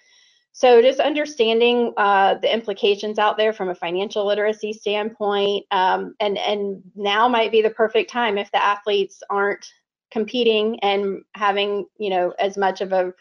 So 0.52 0.82
just 0.82 1.00
understanding 1.00 1.94
uh, 1.96 2.36
the 2.36 2.54
implications 2.54 3.18
out 3.18 3.38
there 3.38 3.54
from 3.54 3.70
a 3.70 3.76
financial 3.76 4.26
literacy 4.26 4.74
standpoint, 4.74 5.66
um, 5.72 6.16
and 6.20 6.38
and 6.38 6.82
now 6.96 7.28
might 7.28 7.52
be 7.52 7.62
the 7.62 7.70
perfect 7.70 8.10
time 8.10 8.38
if 8.38 8.52
the 8.52 8.64
athletes 8.64 9.22
aren't 9.30 9.66
competing 10.12 10.80
and 10.82 11.22
having 11.36 11.86
you 11.98 12.10
know 12.10 12.34
as 12.40 12.58
much 12.58 12.82
of 12.82 12.92
a 12.92 13.14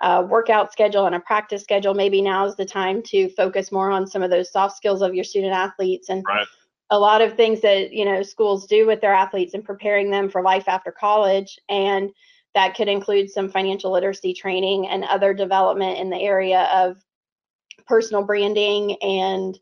uh, 0.00 0.26
workout 0.28 0.72
schedule 0.72 1.06
and 1.06 1.14
a 1.14 1.20
practice 1.20 1.62
schedule, 1.62 1.94
maybe 1.94 2.20
now 2.20 2.44
is 2.44 2.56
the 2.56 2.64
time 2.64 3.02
to 3.02 3.28
focus 3.30 3.70
more 3.70 3.90
on 3.90 4.06
some 4.06 4.22
of 4.22 4.30
those 4.30 4.50
soft 4.50 4.76
skills 4.76 5.00
of 5.00 5.14
your 5.14 5.24
student 5.24 5.52
athletes 5.52 6.08
and 6.08 6.24
right. 6.26 6.46
a 6.90 6.98
lot 6.98 7.22
of 7.22 7.34
things 7.34 7.60
that 7.60 7.92
you 7.92 8.04
know 8.04 8.22
schools 8.22 8.66
do 8.66 8.86
with 8.86 9.00
their 9.00 9.14
athletes 9.14 9.54
and 9.54 9.64
preparing 9.64 10.10
them 10.10 10.28
for 10.28 10.42
life 10.42 10.68
after 10.68 10.90
college 10.90 11.58
and 11.68 12.10
that 12.54 12.74
could 12.74 12.88
include 12.88 13.30
some 13.30 13.48
financial 13.48 13.92
literacy 13.92 14.34
training 14.34 14.88
and 14.88 15.04
other 15.04 15.32
development 15.32 15.98
in 15.98 16.10
the 16.10 16.18
area 16.18 16.68
of 16.72 17.02
personal 17.86 18.22
branding 18.22 18.96
and 19.02 19.58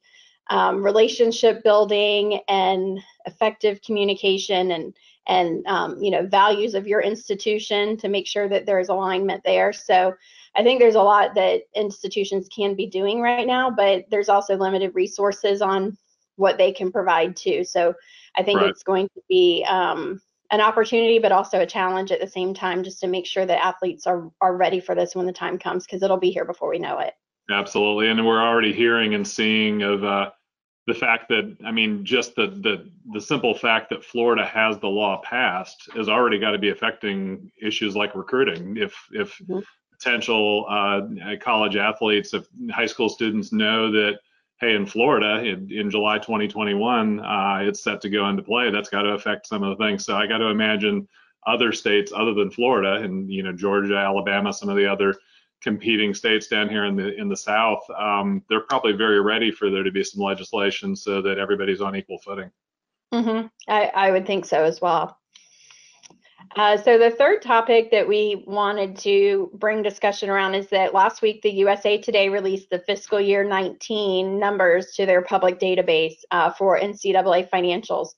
um, 0.51 0.83
relationship 0.83 1.63
building 1.63 2.41
and 2.49 2.99
effective 3.27 3.81
communication 3.83 4.73
and 4.73 4.95
and 5.29 5.65
um, 5.67 6.03
you 6.03 6.11
know 6.11 6.27
values 6.27 6.75
of 6.75 6.89
your 6.89 7.01
institution 7.01 7.97
to 7.97 8.09
make 8.09 8.27
sure 8.27 8.49
that 8.49 8.67
there's 8.67 8.89
alignment 8.89 9.43
there. 9.45 9.73
So 9.73 10.15
I 10.57 10.65
think 10.65 10.81
there's 10.81 10.97
a 10.97 11.03
lot 11.03 11.35
that 11.37 11.63
institutions 11.77 12.49
can 12.49 12.75
be 12.75 12.87
doing 12.87 13.21
right 13.21 13.47
now, 13.47 13.71
but 13.71 14.07
there's 14.11 14.29
also 14.29 14.57
limited 14.57 14.95
resources 14.95 15.63
on 15.63 15.97
what 16.37 16.59
they 16.59 16.73
can 16.73 16.91
provide 16.91 17.37
too. 17.37 17.63
So 17.63 17.95
I 18.35 18.43
think 18.43 18.61
right. 18.61 18.71
it's 18.71 18.83
going 18.83 19.09
to 19.15 19.23
be 19.29 19.65
um, 19.69 20.21
an 20.51 20.61
opportunity, 20.61 21.19
but 21.19 21.33
also 21.33 21.61
a 21.61 21.67
challenge 21.67 22.11
at 22.11 22.21
the 22.21 22.27
same 22.27 22.55
time, 22.55 22.83
just 22.83 23.01
to 23.01 23.07
make 23.07 23.27
sure 23.27 23.47
that 23.47 23.65
athletes 23.65 24.07
are 24.07 24.31
are 24.41 24.57
ready 24.57 24.81
for 24.81 24.95
this 24.95 25.15
when 25.15 25.27
the 25.27 25.33
time 25.33 25.59
comes, 25.59 25.85
because 25.87 26.03
it'll 26.03 26.17
be 26.17 26.31
here 26.31 26.45
before 26.45 26.69
we 26.69 26.79
know 26.79 26.99
it. 26.99 27.15
Absolutely, 27.51 28.09
and 28.09 28.25
we're 28.27 28.43
already 28.43 28.73
hearing 28.73 29.15
and 29.15 29.27
seeing 29.27 29.83
of 29.83 30.05
uh, 30.05 30.31
the 30.87 30.95
fact 30.95 31.29
that 31.29 31.57
I 31.65 31.71
mean, 31.71 32.05
just 32.05 32.35
the 32.35 32.49
the 32.49 32.91
the 33.13 33.21
simple 33.21 33.55
fact 33.55 33.91
that 33.91 34.05
Florida 34.05 34.45
has 34.45 34.79
the 34.79 34.89
law 34.89 35.21
passed 35.23 35.89
has 35.95 36.09
already 36.09 36.39
got 36.39 36.53
to 36.53 36.59
be 36.59 36.71
affecting 36.71 37.51
issues 37.61 37.95
like 37.95 38.15
recruiting. 38.15 38.77
If 38.77 38.95
if 39.13 39.39
mm-hmm. 39.39 39.61
potential 39.93 40.67
uh, 40.69 41.03
college 41.41 41.77
athletes, 41.77 42.35
if 42.35 42.47
high 42.71 42.87
school 42.87 43.09
students 43.09 43.53
know 43.53 43.91
that 43.93 44.19
hey, 44.61 44.75
in 44.75 44.87
Florida 44.87 45.43
in, 45.43 45.71
in 45.71 45.91
July 45.91 46.19
2021, 46.19 47.21
uh, 47.21 47.59
it's 47.63 47.83
set 47.83 48.01
to 48.03 48.11
go 48.11 48.29
into 48.29 48.43
play. 48.43 48.71
That's 48.71 48.91
got 48.91 49.03
to 49.03 49.11
affect 49.11 49.47
some 49.47 49.63
of 49.63 49.77
the 49.77 49.85
things. 49.85 50.05
So 50.05 50.17
I 50.17 50.27
got 50.27 50.39
to 50.39 50.47
imagine 50.47 51.09
other 51.47 51.73
states 51.73 52.13
other 52.15 52.35
than 52.35 52.51
Florida 52.51 53.03
and 53.03 53.31
you 53.31 53.43
know 53.43 53.53
Georgia, 53.53 53.97
Alabama, 53.97 54.53
some 54.53 54.69
of 54.69 54.77
the 54.77 54.87
other 54.87 55.15
competing 55.63 56.15
states 56.15 56.47
down 56.47 56.69
here 56.69 56.85
in 56.85 56.97
the 56.97 57.15
in 57.15 57.29
the 57.29 57.37
South, 57.37 57.83
um, 57.99 58.43
they're 58.49 58.61
probably 58.61 58.93
very 58.93 59.21
ready 59.21 59.51
for 59.51 59.71
there 59.71 59.83
to 59.83 59.91
be 59.91 60.05
some 60.05 60.23
legislation 60.23 60.95
so 60.95 61.23
that 61.23 61.39
everybody's 61.39 61.81
on 61.81 61.97
equal 61.97 62.19
footing. 62.19 62.51
Mm-hmm. 63.13 63.47
I, 63.69 63.87
I 63.87 64.11
would 64.11 64.27
think 64.27 64.45
so 64.45 64.63
as 64.63 64.81
well. 64.81 65.20
Uh, 66.57 66.77
so 66.77 66.99
the 66.99 67.11
third 67.11 67.43
topic 67.43 67.91
that 67.93 68.09
we 68.09 68.43
wanted 68.47 68.97
to 68.99 69.51
bring 69.55 69.83
discussion 69.83 70.29
around 70.29 70.55
is 70.55 70.69
that 70.69 70.93
last 70.93 71.23
week 71.23 71.43
the 71.43 71.51
USA 71.51 71.97
Today 71.97 72.29
released 72.29 72.71
the 72.71 72.81
fiscal 72.81 73.21
year 73.21 73.45
19 73.45 74.39
numbers 74.39 74.93
to 74.97 75.07
their 75.07 75.23
public 75.23 75.61
database 75.61 76.17
uh, 76.33 76.51
for 76.51 76.79
NCAA 76.79 77.49
financials, 77.51 78.11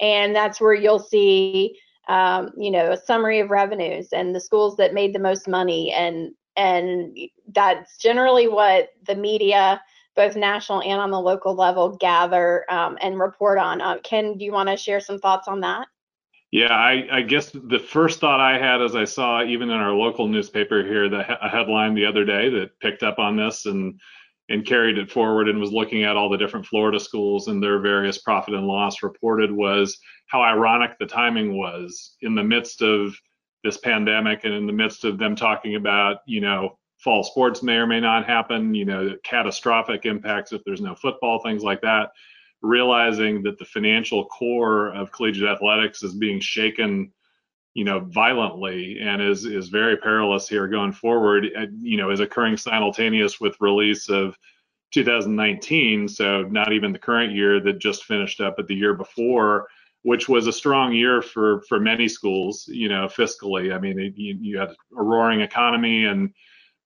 and 0.00 0.34
that's 0.36 0.60
where 0.60 0.74
you'll 0.74 0.98
see, 0.98 1.78
um, 2.08 2.50
you 2.56 2.70
know, 2.70 2.92
a 2.92 2.98
summary 2.98 3.40
of 3.40 3.50
revenues 3.50 4.08
and 4.12 4.34
the 4.34 4.40
schools 4.40 4.76
that 4.76 4.92
made 4.92 5.14
the 5.14 5.18
most 5.18 5.48
money, 5.48 5.90
and 5.92 6.32
and 6.56 7.16
that's 7.54 7.96
generally 7.96 8.46
what 8.46 8.90
the 9.06 9.14
media, 9.14 9.80
both 10.16 10.36
national 10.36 10.82
and 10.82 11.00
on 11.00 11.10
the 11.10 11.20
local 11.20 11.54
level, 11.54 11.96
gather 11.96 12.70
um, 12.70 12.98
and 13.00 13.18
report 13.18 13.58
on. 13.58 13.80
Uh, 13.80 13.96
Ken, 14.04 14.36
do 14.36 14.44
you 14.44 14.52
want 14.52 14.68
to 14.68 14.76
share 14.76 15.00
some 15.00 15.18
thoughts 15.18 15.48
on 15.48 15.60
that? 15.60 15.86
Yeah, 16.52 16.72
I, 16.74 17.06
I, 17.12 17.22
guess 17.22 17.50
the 17.52 17.78
first 17.78 18.18
thought 18.18 18.40
I 18.40 18.58
had 18.58 18.82
as 18.82 18.96
I 18.96 19.04
saw 19.04 19.44
even 19.44 19.70
in 19.70 19.76
our 19.76 19.92
local 19.92 20.26
newspaper 20.26 20.82
here 20.82 21.08
the 21.08 21.44
a 21.44 21.48
headline 21.48 21.94
the 21.94 22.06
other 22.06 22.24
day 22.24 22.48
that 22.50 22.78
picked 22.80 23.04
up 23.04 23.20
on 23.20 23.36
this 23.36 23.66
and 23.66 24.00
and 24.48 24.66
carried 24.66 24.98
it 24.98 25.12
forward 25.12 25.48
and 25.48 25.60
was 25.60 25.70
looking 25.70 26.02
at 26.02 26.16
all 26.16 26.28
the 26.28 26.36
different 26.36 26.66
Florida 26.66 26.98
schools 26.98 27.46
and 27.46 27.62
their 27.62 27.78
various 27.78 28.18
profit 28.18 28.54
and 28.54 28.66
loss 28.66 29.00
reported 29.04 29.52
was 29.52 29.96
how 30.26 30.42
ironic 30.42 30.98
the 30.98 31.06
timing 31.06 31.56
was 31.56 32.16
in 32.22 32.34
the 32.34 32.42
midst 32.42 32.82
of 32.82 33.14
this 33.62 33.76
pandemic 33.76 34.40
and 34.42 34.52
in 34.52 34.66
the 34.66 34.72
midst 34.72 35.04
of 35.04 35.18
them 35.18 35.36
talking 35.36 35.76
about 35.76 36.18
you 36.26 36.40
know 36.40 36.76
fall 36.98 37.22
sports 37.22 37.62
may 37.62 37.76
or 37.76 37.86
may 37.86 38.00
not 38.00 38.26
happen 38.26 38.74
you 38.74 38.84
know 38.84 39.14
catastrophic 39.22 40.04
impacts 40.04 40.52
if 40.52 40.62
there's 40.64 40.80
no 40.80 40.96
football 40.96 41.38
things 41.38 41.62
like 41.62 41.80
that 41.80 42.10
realizing 42.62 43.42
that 43.42 43.58
the 43.58 43.64
financial 43.64 44.26
core 44.26 44.88
of 44.94 45.12
collegiate 45.12 45.48
athletics 45.48 46.02
is 46.02 46.14
being 46.14 46.40
shaken 46.40 47.12
you 47.74 47.84
know 47.84 48.00
violently 48.00 48.98
and 49.00 49.22
is 49.22 49.44
is 49.44 49.68
very 49.68 49.96
perilous 49.96 50.48
here 50.48 50.66
going 50.66 50.92
forward 50.92 51.46
uh, 51.56 51.66
you 51.78 51.96
know 51.96 52.10
is 52.10 52.20
occurring 52.20 52.56
simultaneous 52.56 53.40
with 53.40 53.60
release 53.60 54.08
of 54.08 54.36
2019 54.92 56.08
so 56.08 56.42
not 56.42 56.72
even 56.72 56.92
the 56.92 56.98
current 56.98 57.32
year 57.32 57.60
that 57.60 57.78
just 57.78 58.04
finished 58.04 58.40
up 58.40 58.56
but 58.56 58.66
the 58.66 58.74
year 58.74 58.94
before 58.94 59.68
which 60.02 60.28
was 60.28 60.46
a 60.46 60.52
strong 60.52 60.92
year 60.92 61.20
for 61.20 61.62
for 61.62 61.78
many 61.78 62.08
schools 62.08 62.64
you 62.68 62.88
know 62.88 63.06
fiscally. 63.06 63.74
I 63.74 63.78
mean 63.78 63.98
you, 64.16 64.36
you 64.40 64.58
had 64.58 64.70
a 64.70 65.02
roaring 65.02 65.40
economy 65.40 66.04
and 66.04 66.32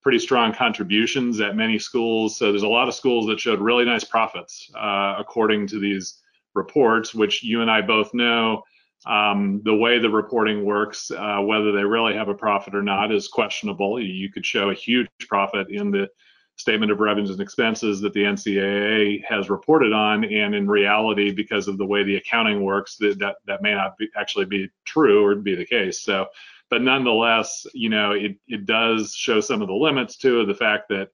pretty 0.04 0.18
strong 0.18 0.52
contributions 0.52 1.40
at 1.40 1.56
many 1.56 1.78
schools. 1.78 2.36
So 2.36 2.52
there's 2.52 2.62
a 2.62 2.68
lot 2.68 2.88
of 2.88 2.94
schools 2.94 3.26
that 3.26 3.40
showed 3.40 3.60
really 3.60 3.86
nice 3.86 4.04
profits, 4.04 4.70
uh, 4.76 5.16
according 5.18 5.66
to 5.68 5.80
these 5.80 6.20
reports, 6.54 7.14
which 7.14 7.42
you 7.42 7.62
and 7.62 7.70
I 7.70 7.80
both 7.80 8.12
know. 8.12 8.62
Um, 9.06 9.60
the 9.64 9.74
way 9.74 9.98
the 9.98 10.08
reporting 10.08 10.64
works, 10.64 11.10
uh, 11.10 11.40
whether 11.40 11.72
they 11.72 11.84
really 11.84 12.14
have 12.14 12.28
a 12.28 12.34
profit 12.34 12.74
or 12.74 12.82
not, 12.82 13.12
is 13.12 13.28
questionable. 13.28 14.00
You 14.00 14.30
could 14.30 14.46
show 14.46 14.70
a 14.70 14.74
huge 14.74 15.08
profit 15.28 15.68
in 15.70 15.90
the 15.90 16.08
statement 16.56 16.92
of 16.92 17.00
revenues 17.00 17.30
and 17.30 17.40
expenses 17.40 18.00
that 18.00 18.12
the 18.12 18.22
NCAA 18.22 19.24
has 19.28 19.50
reported 19.50 19.92
on, 19.92 20.24
and 20.24 20.54
in 20.54 20.68
reality, 20.68 21.32
because 21.32 21.66
of 21.66 21.78
the 21.78 21.84
way 21.84 22.04
the 22.04 22.16
accounting 22.16 22.62
works, 22.62 22.96
that 22.96 23.18
that, 23.18 23.36
that 23.46 23.60
may 23.60 23.74
not 23.74 23.98
be, 23.98 24.08
actually 24.16 24.44
be 24.44 24.68
true 24.84 25.24
or 25.24 25.34
be 25.34 25.54
the 25.54 25.66
case. 25.66 26.02
So 26.02 26.26
but 26.74 26.82
nonetheless, 26.82 27.68
you 27.72 27.88
know, 27.88 28.10
it, 28.10 28.36
it 28.48 28.66
does 28.66 29.14
show 29.14 29.40
some 29.40 29.62
of 29.62 29.68
the 29.68 29.74
limits 29.74 30.16
to 30.16 30.44
the 30.44 30.56
fact 30.56 30.88
that 30.88 31.10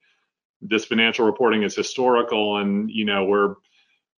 this 0.63 0.87
financial 0.87 1.27
reporting 1.27 1.65
is 1.65 1.77
historical 1.77 2.57
and, 2.57 2.91
you 2.91 3.05
know, 3.05 3.27
we're, 3.27 3.57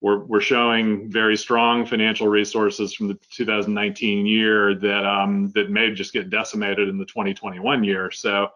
we're, 0.02 0.20
we're 0.26 0.40
showing 0.40 1.10
very 1.10 1.36
strong 1.36 1.84
financial 1.84 2.28
resources 2.28 2.94
from 2.94 3.08
the 3.08 3.18
2019 3.32 4.28
year 4.28 4.76
that, 4.76 5.04
um, 5.04 5.50
that 5.56 5.72
may 5.72 5.92
just 5.92 6.14
get 6.14 6.30
decimated 6.30 6.88
in 6.88 7.00
the 7.00 7.06
2021 7.06 7.84
year. 7.84 8.12
So, 8.12 8.50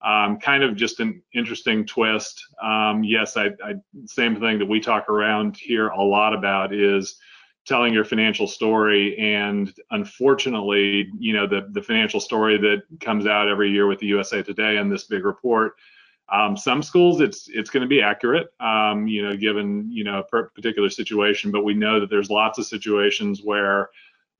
um, 0.00 0.38
kind 0.38 0.62
of 0.62 0.76
just 0.76 0.98
an 1.00 1.20
interesting 1.34 1.84
twist. 1.84 2.42
Um, 2.62 3.04
yes, 3.04 3.36
I, 3.36 3.48
I, 3.62 3.74
same 4.06 4.40
thing 4.40 4.58
that 4.60 4.66
we 4.66 4.80
talk 4.80 5.10
around 5.10 5.58
here 5.58 5.88
a 5.88 6.02
lot 6.02 6.32
about 6.32 6.72
is 6.72 7.16
telling 7.66 7.92
your 7.92 8.04
financial 8.04 8.46
story. 8.46 9.16
And 9.18 9.72
unfortunately 9.90 11.10
you 11.18 11.32
know 11.32 11.46
the 11.46 11.68
the 11.72 11.82
financial 11.82 12.20
story 12.20 12.58
that 12.58 12.82
comes 13.00 13.26
out 13.26 13.48
every 13.48 13.70
year 13.70 13.86
with 13.86 13.98
the 13.98 14.06
usa 14.06 14.42
today 14.42 14.78
and 14.78 14.90
this 14.90 15.04
big 15.04 15.24
report 15.24 15.74
um, 16.30 16.56
some 16.56 16.82
schools 16.82 17.20
it's 17.20 17.48
it's 17.48 17.70
going 17.70 17.82
to 17.82 17.88
be 17.88 18.00
accurate 18.00 18.48
um, 18.60 19.06
you 19.06 19.22
know 19.22 19.36
given 19.36 19.90
you 19.90 20.04
know 20.04 20.20
a 20.20 20.44
particular 20.44 20.88
situation. 20.88 21.50
But 21.50 21.64
we 21.64 21.74
know 21.74 22.00
that 22.00 22.10
there's 22.10 22.30
lots 22.30 22.58
of 22.58 22.66
situations 22.66 23.42
where 23.42 23.90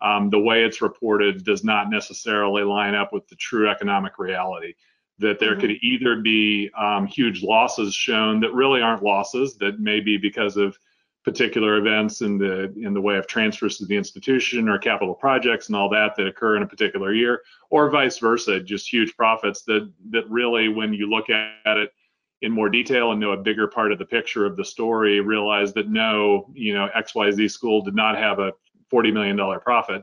um, 0.00 0.30
the 0.30 0.38
way 0.38 0.64
it's 0.64 0.80
reported 0.80 1.44
does 1.44 1.64
not 1.64 1.90
necessarily 1.90 2.62
line 2.62 2.94
up 2.94 3.12
with 3.12 3.26
the 3.28 3.36
true 3.36 3.68
economic 3.68 4.18
reality. 4.18 4.74
That 5.18 5.38
there 5.38 5.52
mm-hmm. 5.52 5.60
could 5.60 5.70
either 5.82 6.16
be 6.16 6.70
um, 6.78 7.06
huge 7.06 7.42
losses 7.42 7.94
shown 7.94 8.40
that 8.40 8.54
really 8.54 8.80
aren't 8.80 9.02
losses 9.02 9.56
that 9.56 9.80
may 9.80 10.00
be 10.00 10.16
because 10.16 10.56
of 10.56 10.78
particular 11.24 11.76
events 11.76 12.22
in 12.22 12.38
the 12.38 12.72
in 12.80 12.94
the 12.94 13.00
way 13.00 13.16
of 13.16 13.26
transfers 13.26 13.76
to 13.76 13.84
the 13.84 13.96
institution 13.96 14.68
or 14.68 14.78
capital 14.78 15.14
projects 15.14 15.66
and 15.66 15.76
all 15.76 15.88
that 15.88 16.16
that 16.16 16.26
occur 16.26 16.56
in 16.56 16.62
a 16.62 16.66
particular 16.66 17.12
year 17.12 17.42
or 17.68 17.90
vice 17.90 18.18
versa 18.18 18.58
just 18.58 18.90
huge 18.90 19.14
profits 19.16 19.62
that 19.62 19.92
that 20.08 20.28
really 20.30 20.68
when 20.68 20.94
you 20.94 21.10
look 21.10 21.28
at 21.28 21.76
it 21.76 21.92
in 22.40 22.50
more 22.50 22.70
detail 22.70 23.12
and 23.12 23.20
know 23.20 23.32
a 23.32 23.36
bigger 23.36 23.68
part 23.68 23.92
of 23.92 23.98
the 23.98 24.04
picture 24.04 24.46
of 24.46 24.56
the 24.56 24.64
story 24.64 25.20
realize 25.20 25.74
that 25.74 25.90
no 25.90 26.50
you 26.54 26.72
know 26.72 26.88
xyz 26.96 27.50
school 27.50 27.82
did 27.82 27.94
not 27.94 28.16
have 28.16 28.38
a 28.38 28.52
40 28.88 29.12
million 29.12 29.36
dollar 29.36 29.60
profit 29.60 30.02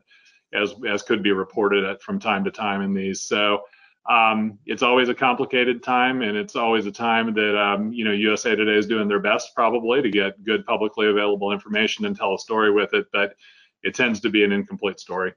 as 0.54 0.74
as 0.88 1.04
could 1.04 1.22
be 1.22 1.32
reported 1.32 1.84
at 1.84 2.02
from 2.02 2.20
time 2.20 2.44
to 2.46 2.52
time 2.52 2.82
in 2.82 2.94
these. 2.94 3.22
So 3.22 3.64
um, 4.10 4.58
it's 4.66 4.84
always 4.84 5.10
a 5.10 5.14
complicated 5.14 5.84
time, 5.84 6.22
and 6.22 6.38
it's 6.38 6.56
always 6.56 6.86
a 6.86 6.92
time 6.92 7.34
that 7.34 7.60
um, 7.60 7.92
you 7.92 8.06
know 8.06 8.12
USA 8.12 8.56
Today 8.56 8.76
is 8.76 8.88
doing 8.88 9.08
their 9.08 9.20
best 9.20 9.54
probably 9.54 10.02
to 10.02 10.10
get 10.10 10.42
good 10.44 10.66
publicly 10.66 11.08
available 11.08 11.52
information 11.52 12.06
and 12.06 12.16
tell 12.16 12.34
a 12.34 12.40
story 12.40 12.72
with 12.72 12.94
it, 12.94 13.08
but 13.12 13.36
it 13.84 13.96
tends 13.96 14.22
to 14.22 14.30
be 14.30 14.44
an 14.44 14.52
incomplete 14.52 15.00
story. 15.00 15.34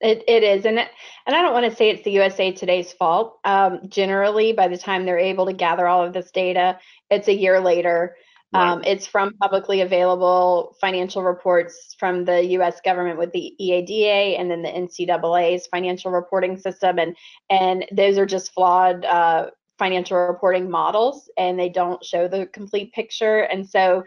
It, 0.00 0.24
it 0.26 0.42
is, 0.42 0.64
and 0.64 0.78
it, 0.78 0.88
and 1.26 1.36
I 1.36 1.42
don't 1.42 1.52
want 1.52 1.70
to 1.70 1.76
say 1.76 1.90
it's 1.90 2.02
the 2.02 2.12
USA 2.12 2.50
Today's 2.50 2.90
fault. 2.92 3.38
Um, 3.44 3.80
generally, 3.88 4.54
by 4.54 4.68
the 4.68 4.78
time 4.78 5.04
they're 5.04 5.18
able 5.18 5.44
to 5.44 5.52
gather 5.52 5.86
all 5.86 6.02
of 6.02 6.14
this 6.14 6.30
data, 6.30 6.78
it's 7.10 7.28
a 7.28 7.34
year 7.34 7.60
later. 7.60 8.16
Right. 8.52 8.68
Um, 8.68 8.82
it's 8.84 9.06
from 9.06 9.34
publicly 9.34 9.80
available 9.82 10.76
financial 10.80 11.22
reports 11.22 11.94
from 11.98 12.24
the 12.24 12.44
U.S. 12.46 12.80
government 12.80 13.18
with 13.18 13.30
the 13.30 13.54
EADA 13.60 14.40
and 14.40 14.50
then 14.50 14.62
the 14.62 14.68
NCAA's 14.68 15.68
financial 15.68 16.10
reporting 16.10 16.56
system, 16.58 16.98
and 16.98 17.16
and 17.48 17.86
those 17.92 18.18
are 18.18 18.26
just 18.26 18.52
flawed 18.52 19.04
uh, 19.04 19.50
financial 19.78 20.18
reporting 20.18 20.68
models, 20.68 21.30
and 21.38 21.58
they 21.58 21.68
don't 21.68 22.04
show 22.04 22.26
the 22.26 22.46
complete 22.46 22.92
picture. 22.92 23.40
And 23.42 23.68
so, 23.68 24.04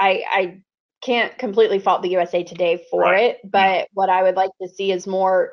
I, 0.00 0.22
I 0.30 0.60
can't 1.02 1.36
completely 1.36 1.78
fault 1.78 2.00
the 2.00 2.10
USA 2.10 2.42
Today 2.42 2.82
for 2.90 3.02
right. 3.02 3.22
it, 3.22 3.40
but 3.44 3.88
what 3.92 4.08
I 4.08 4.22
would 4.22 4.36
like 4.36 4.50
to 4.62 4.68
see 4.68 4.92
is 4.92 5.06
more 5.06 5.52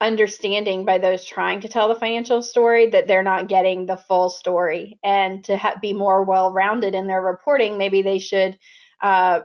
understanding 0.00 0.84
by 0.84 0.98
those 0.98 1.24
trying 1.24 1.60
to 1.60 1.68
tell 1.68 1.88
the 1.88 1.94
financial 1.94 2.42
story 2.42 2.88
that 2.88 3.06
they're 3.06 3.22
not 3.22 3.48
getting 3.48 3.86
the 3.86 3.96
full 3.96 4.30
story. 4.30 4.98
And 5.04 5.44
to 5.44 5.56
ha- 5.56 5.76
be 5.80 5.92
more 5.92 6.24
well 6.24 6.52
rounded 6.52 6.94
in 6.94 7.06
their 7.06 7.22
reporting 7.22 7.76
maybe 7.76 8.02
they 8.02 8.18
should 8.18 8.58
uh, 9.02 9.40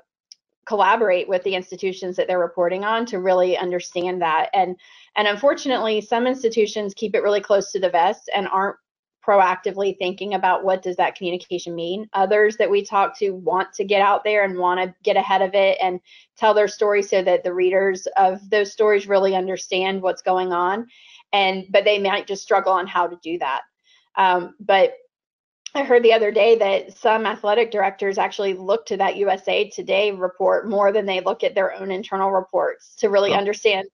collaborate 0.65 1.30
with 1.30 1.44
the 1.44 1.56
institutions 1.56 2.15
that 2.15 2.28
they're 2.28 2.39
reporting 2.39 2.84
on 2.84 3.06
to 3.08 3.20
really 3.20 3.58
understand 3.58 4.22
that. 4.22 4.50
And 4.54 4.76
and 5.15 5.28
unfortunately 5.28 6.02
some 6.02 6.28
institutions 6.28 6.94
keep 6.96 7.15
it 7.15 7.24
really 7.24 7.41
close 7.41 7.72
to 7.72 7.80
the 7.80 7.89
vest 7.89 8.30
and 8.34 8.48
aren't 8.48 8.78
proactively 9.25 9.97
thinking 9.97 10.33
about 10.33 10.63
what 10.63 10.81
does 10.81 10.95
that 10.97 11.15
communication 11.15 11.73
mean? 11.73 12.07
Others 12.13 12.57
that 12.57 12.69
we 12.69 12.83
talk 12.83 13.17
to 13.19 13.31
want 13.31 13.73
to 13.73 13.83
get 13.83 14.01
out 14.01 14.23
there 14.23 14.43
and 14.43 14.57
want 14.57 14.79
to 14.79 14.93
get 15.03 15.17
ahead 15.17 15.41
of 15.41 15.55
it 15.55 15.77
and 15.81 15.99
tell 16.38 16.53
their 16.53 16.67
story 16.67 17.01
so 17.01 17.21
that 17.23 17.43
the 17.43 17.53
readers 17.53 18.07
of 18.17 18.47
those 18.49 18.71
stories 18.71 19.07
really 19.07 19.35
understand 19.35 20.01
what's 20.01 20.21
going 20.21 20.53
on. 20.53 20.88
And 21.33 21.65
but 21.69 21.85
they 21.85 21.99
might 21.99 22.27
just 22.27 22.43
struggle 22.43 22.73
on 22.73 22.88
how 22.88 23.07
to 23.07 23.19
do 23.23 23.39
that. 23.39 23.61
Um, 24.15 24.55
but 24.59 24.93
I 25.73 25.83
heard 25.83 26.03
the 26.03 26.13
other 26.13 26.31
day 26.31 26.57
that 26.57 26.97
some 26.97 27.25
athletic 27.25 27.69
directors 27.69 28.17
actually 28.17 28.53
look 28.53 28.85
to 28.85 28.97
that 28.97 29.17
USA 29.17 29.69
Today 29.69 30.11
report 30.11 30.69
more 30.69 30.93
than 30.93 31.05
they 31.05 31.19
look 31.19 31.43
at 31.43 31.53
their 31.53 31.73
own 31.73 31.91
internal 31.91 32.31
reports 32.31 32.95
to 32.97 33.09
really 33.09 33.31
oh. 33.31 33.35
understand 33.35 33.89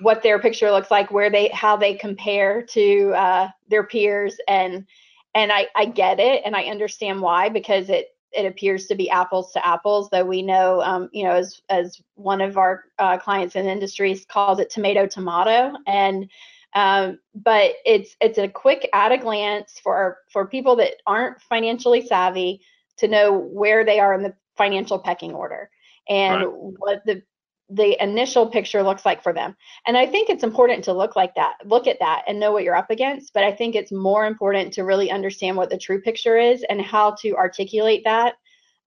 what 0.00 0.22
their 0.22 0.38
picture 0.38 0.70
looks 0.70 0.90
like, 0.90 1.10
where 1.10 1.30
they 1.30 1.48
how 1.48 1.76
they 1.76 1.94
compare 1.94 2.62
to 2.62 3.12
uh, 3.14 3.48
their 3.68 3.84
peers, 3.84 4.38
and 4.48 4.86
and 5.34 5.52
I 5.52 5.68
I 5.74 5.86
get 5.86 6.20
it 6.20 6.42
and 6.44 6.56
I 6.56 6.64
understand 6.64 7.20
why 7.20 7.48
because 7.48 7.90
it 7.90 8.08
it 8.32 8.44
appears 8.44 8.86
to 8.86 8.94
be 8.94 9.08
apples 9.08 9.52
to 9.52 9.66
apples, 9.66 10.10
though 10.10 10.24
we 10.24 10.42
know, 10.42 10.82
um, 10.82 11.08
you 11.12 11.24
know, 11.24 11.32
as 11.32 11.62
as 11.70 12.00
one 12.14 12.40
of 12.40 12.56
our 12.56 12.84
uh, 12.98 13.18
clients 13.18 13.56
in 13.56 13.66
industries 13.66 14.26
calls 14.26 14.58
it 14.58 14.70
tomato 14.70 15.06
tomato, 15.06 15.72
and 15.86 16.28
um, 16.74 17.18
but 17.34 17.72
it's 17.84 18.16
it's 18.20 18.38
a 18.38 18.48
quick 18.48 18.88
at 18.92 19.12
a 19.12 19.18
glance 19.18 19.80
for 19.82 20.18
for 20.30 20.46
people 20.46 20.76
that 20.76 20.96
aren't 21.06 21.40
financially 21.40 22.06
savvy 22.06 22.60
to 22.98 23.08
know 23.08 23.32
where 23.32 23.84
they 23.84 24.00
are 24.00 24.14
in 24.14 24.22
the 24.22 24.34
financial 24.56 24.98
pecking 24.98 25.34
order 25.34 25.70
and 26.08 26.42
right. 26.42 26.52
what 26.52 27.02
the 27.06 27.22
the 27.68 28.00
initial 28.02 28.46
picture 28.48 28.82
looks 28.82 29.04
like 29.04 29.22
for 29.22 29.32
them. 29.32 29.56
And 29.86 29.96
I 29.96 30.06
think 30.06 30.30
it's 30.30 30.44
important 30.44 30.84
to 30.84 30.92
look 30.92 31.16
like 31.16 31.34
that, 31.34 31.56
look 31.64 31.86
at 31.86 31.98
that 31.98 32.22
and 32.28 32.38
know 32.38 32.52
what 32.52 32.62
you're 32.62 32.76
up 32.76 32.90
against. 32.90 33.32
But 33.32 33.44
I 33.44 33.52
think 33.52 33.74
it's 33.74 33.90
more 33.90 34.24
important 34.24 34.72
to 34.74 34.84
really 34.84 35.10
understand 35.10 35.56
what 35.56 35.70
the 35.70 35.78
true 35.78 36.00
picture 36.00 36.36
is 36.36 36.64
and 36.68 36.80
how 36.80 37.16
to 37.22 37.34
articulate 37.34 38.02
that 38.04 38.34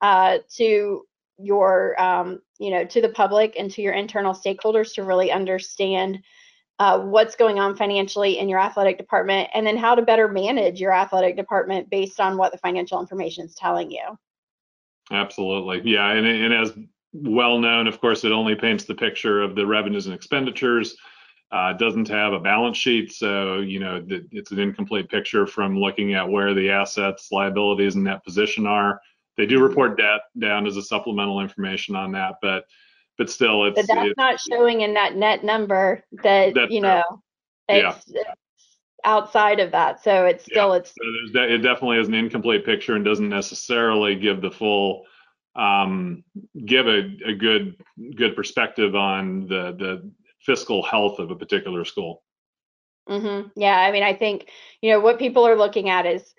uh, 0.01 0.37
to 0.55 1.03
your, 1.37 2.01
um, 2.01 2.39
you 2.57 2.69
know, 2.69 2.85
to 2.85 3.01
the 3.01 3.09
public 3.09 3.55
and 3.57 3.69
to 3.71 3.81
your 3.81 3.93
internal 3.93 4.33
stakeholders 4.33 4.93
to 4.93 5.03
really 5.03 5.31
understand 5.31 6.19
uh, 6.79 6.99
what's 6.99 7.35
going 7.35 7.59
on 7.59 7.75
financially 7.75 8.39
in 8.39 8.47
your 8.47 8.59
athletic 8.59 8.97
department 8.97 9.49
and 9.53 9.67
then 9.67 9.75
how 9.75 9.95
to 9.95 10.01
better 10.01 10.29
manage 10.29 10.79
your 10.79 10.93
athletic 10.93 11.35
department 11.35 11.89
based 11.89 12.21
on 12.21 12.37
what 12.37 12.53
the 12.53 12.57
financial 12.57 13.01
information 13.01 13.45
is 13.45 13.55
telling 13.55 13.91
you. 13.91 14.17
Absolutely. 15.11 15.81
Yeah. 15.91 16.11
And, 16.11 16.25
and 16.25 16.53
as 16.53 16.73
well 17.13 17.57
known. 17.59 17.87
Of 17.87 17.99
course, 17.99 18.23
it 18.23 18.31
only 18.31 18.55
paints 18.55 18.85
the 18.85 18.95
picture 18.95 19.41
of 19.41 19.55
the 19.55 19.65
revenues 19.65 20.05
and 20.05 20.15
expenditures. 20.15 20.95
Uh, 21.51 21.73
doesn't 21.73 22.07
have 22.07 22.33
a 22.33 22.39
balance 22.39 22.77
sheet, 22.77 23.11
so 23.11 23.59
you 23.59 23.79
know 23.79 24.05
it's 24.07 24.51
an 24.51 24.59
incomplete 24.59 25.09
picture 25.09 25.47
from 25.47 25.79
looking 25.79 26.13
at 26.13 26.29
where 26.29 26.53
the 26.53 26.69
assets, 26.69 27.29
liabilities, 27.31 27.95
and 27.95 28.03
net 28.03 28.23
position 28.23 28.67
are. 28.67 29.01
They 29.35 29.47
do 29.47 29.59
report 29.59 29.97
debt 29.97 30.21
down 30.37 30.67
as 30.67 30.77
a 30.77 30.81
supplemental 30.81 31.41
information 31.41 31.95
on 31.95 32.11
that, 32.11 32.35
but 32.41 32.65
but 33.17 33.29
still, 33.31 33.65
it's 33.65 33.75
but 33.75 33.87
that's 33.87 34.09
it, 34.09 34.17
not 34.17 34.39
showing 34.39 34.81
in 34.81 34.93
that 34.93 35.15
net 35.15 35.43
number 35.43 36.03
that 36.23 36.53
you 36.69 36.81
know 36.81 37.03
it's, 37.67 38.07
yeah. 38.07 38.19
it's, 38.21 38.29
outside 39.03 39.59
of 39.59 39.71
that. 39.71 40.03
So 40.03 40.25
it's 40.25 40.45
still 40.45 40.69
yeah. 40.69 40.81
it's. 40.81 40.89
So 41.33 41.41
it 41.41 41.57
definitely 41.59 41.97
is 41.97 42.07
an 42.07 42.13
incomplete 42.13 42.65
picture 42.65 42.95
and 42.95 43.03
doesn't 43.03 43.29
necessarily 43.29 44.15
give 44.15 44.41
the 44.41 44.51
full 44.51 45.05
um, 45.55 46.23
give 46.65 46.87
a, 46.87 47.17
a 47.25 47.33
good 47.33 47.75
good 48.15 48.35
perspective 48.35 48.95
on 48.95 49.47
the 49.47 49.75
the 49.77 50.11
fiscal 50.45 50.83
health 50.83 51.19
of 51.19 51.31
a 51.31 51.35
particular 51.35 51.85
school. 51.85 52.23
Mm-hmm. 53.09 53.49
Yeah, 53.55 53.77
I 53.77 53.91
mean, 53.91 54.03
I 54.03 54.13
think 54.13 54.49
you 54.81 54.91
know 54.91 54.99
what 54.99 55.19
people 55.19 55.45
are 55.47 55.57
looking 55.57 55.89
at 55.89 56.05
is 56.05 56.33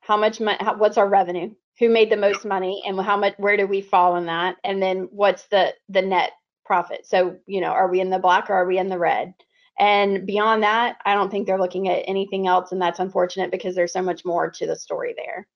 how 0.00 0.16
much 0.16 0.40
money, 0.40 0.58
what's 0.76 0.98
our 0.98 1.08
revenue, 1.08 1.54
who 1.78 1.88
made 1.88 2.10
the 2.10 2.16
most 2.16 2.44
money, 2.44 2.82
and 2.86 3.00
how 3.00 3.16
much, 3.16 3.34
where 3.38 3.56
do 3.56 3.66
we 3.66 3.80
fall 3.80 4.16
in 4.16 4.26
that, 4.26 4.56
and 4.64 4.82
then 4.82 5.08
what's 5.10 5.46
the 5.46 5.74
the 5.88 6.02
net 6.02 6.32
profit. 6.64 7.06
So 7.06 7.36
you 7.46 7.60
know, 7.60 7.68
are 7.68 7.90
we 7.90 8.00
in 8.00 8.10
the 8.10 8.18
black 8.18 8.50
or 8.50 8.54
are 8.54 8.66
we 8.66 8.78
in 8.78 8.88
the 8.88 8.98
red? 8.98 9.34
And 9.78 10.26
beyond 10.26 10.62
that, 10.62 10.96
I 11.04 11.14
don't 11.14 11.30
think 11.30 11.46
they're 11.46 11.60
looking 11.60 11.88
at 11.88 12.02
anything 12.06 12.46
else, 12.46 12.72
and 12.72 12.80
that's 12.80 12.98
unfortunate 12.98 13.50
because 13.50 13.74
there's 13.74 13.92
so 13.92 14.02
much 14.02 14.24
more 14.24 14.50
to 14.50 14.66
the 14.66 14.76
story 14.76 15.14
there. 15.16 15.46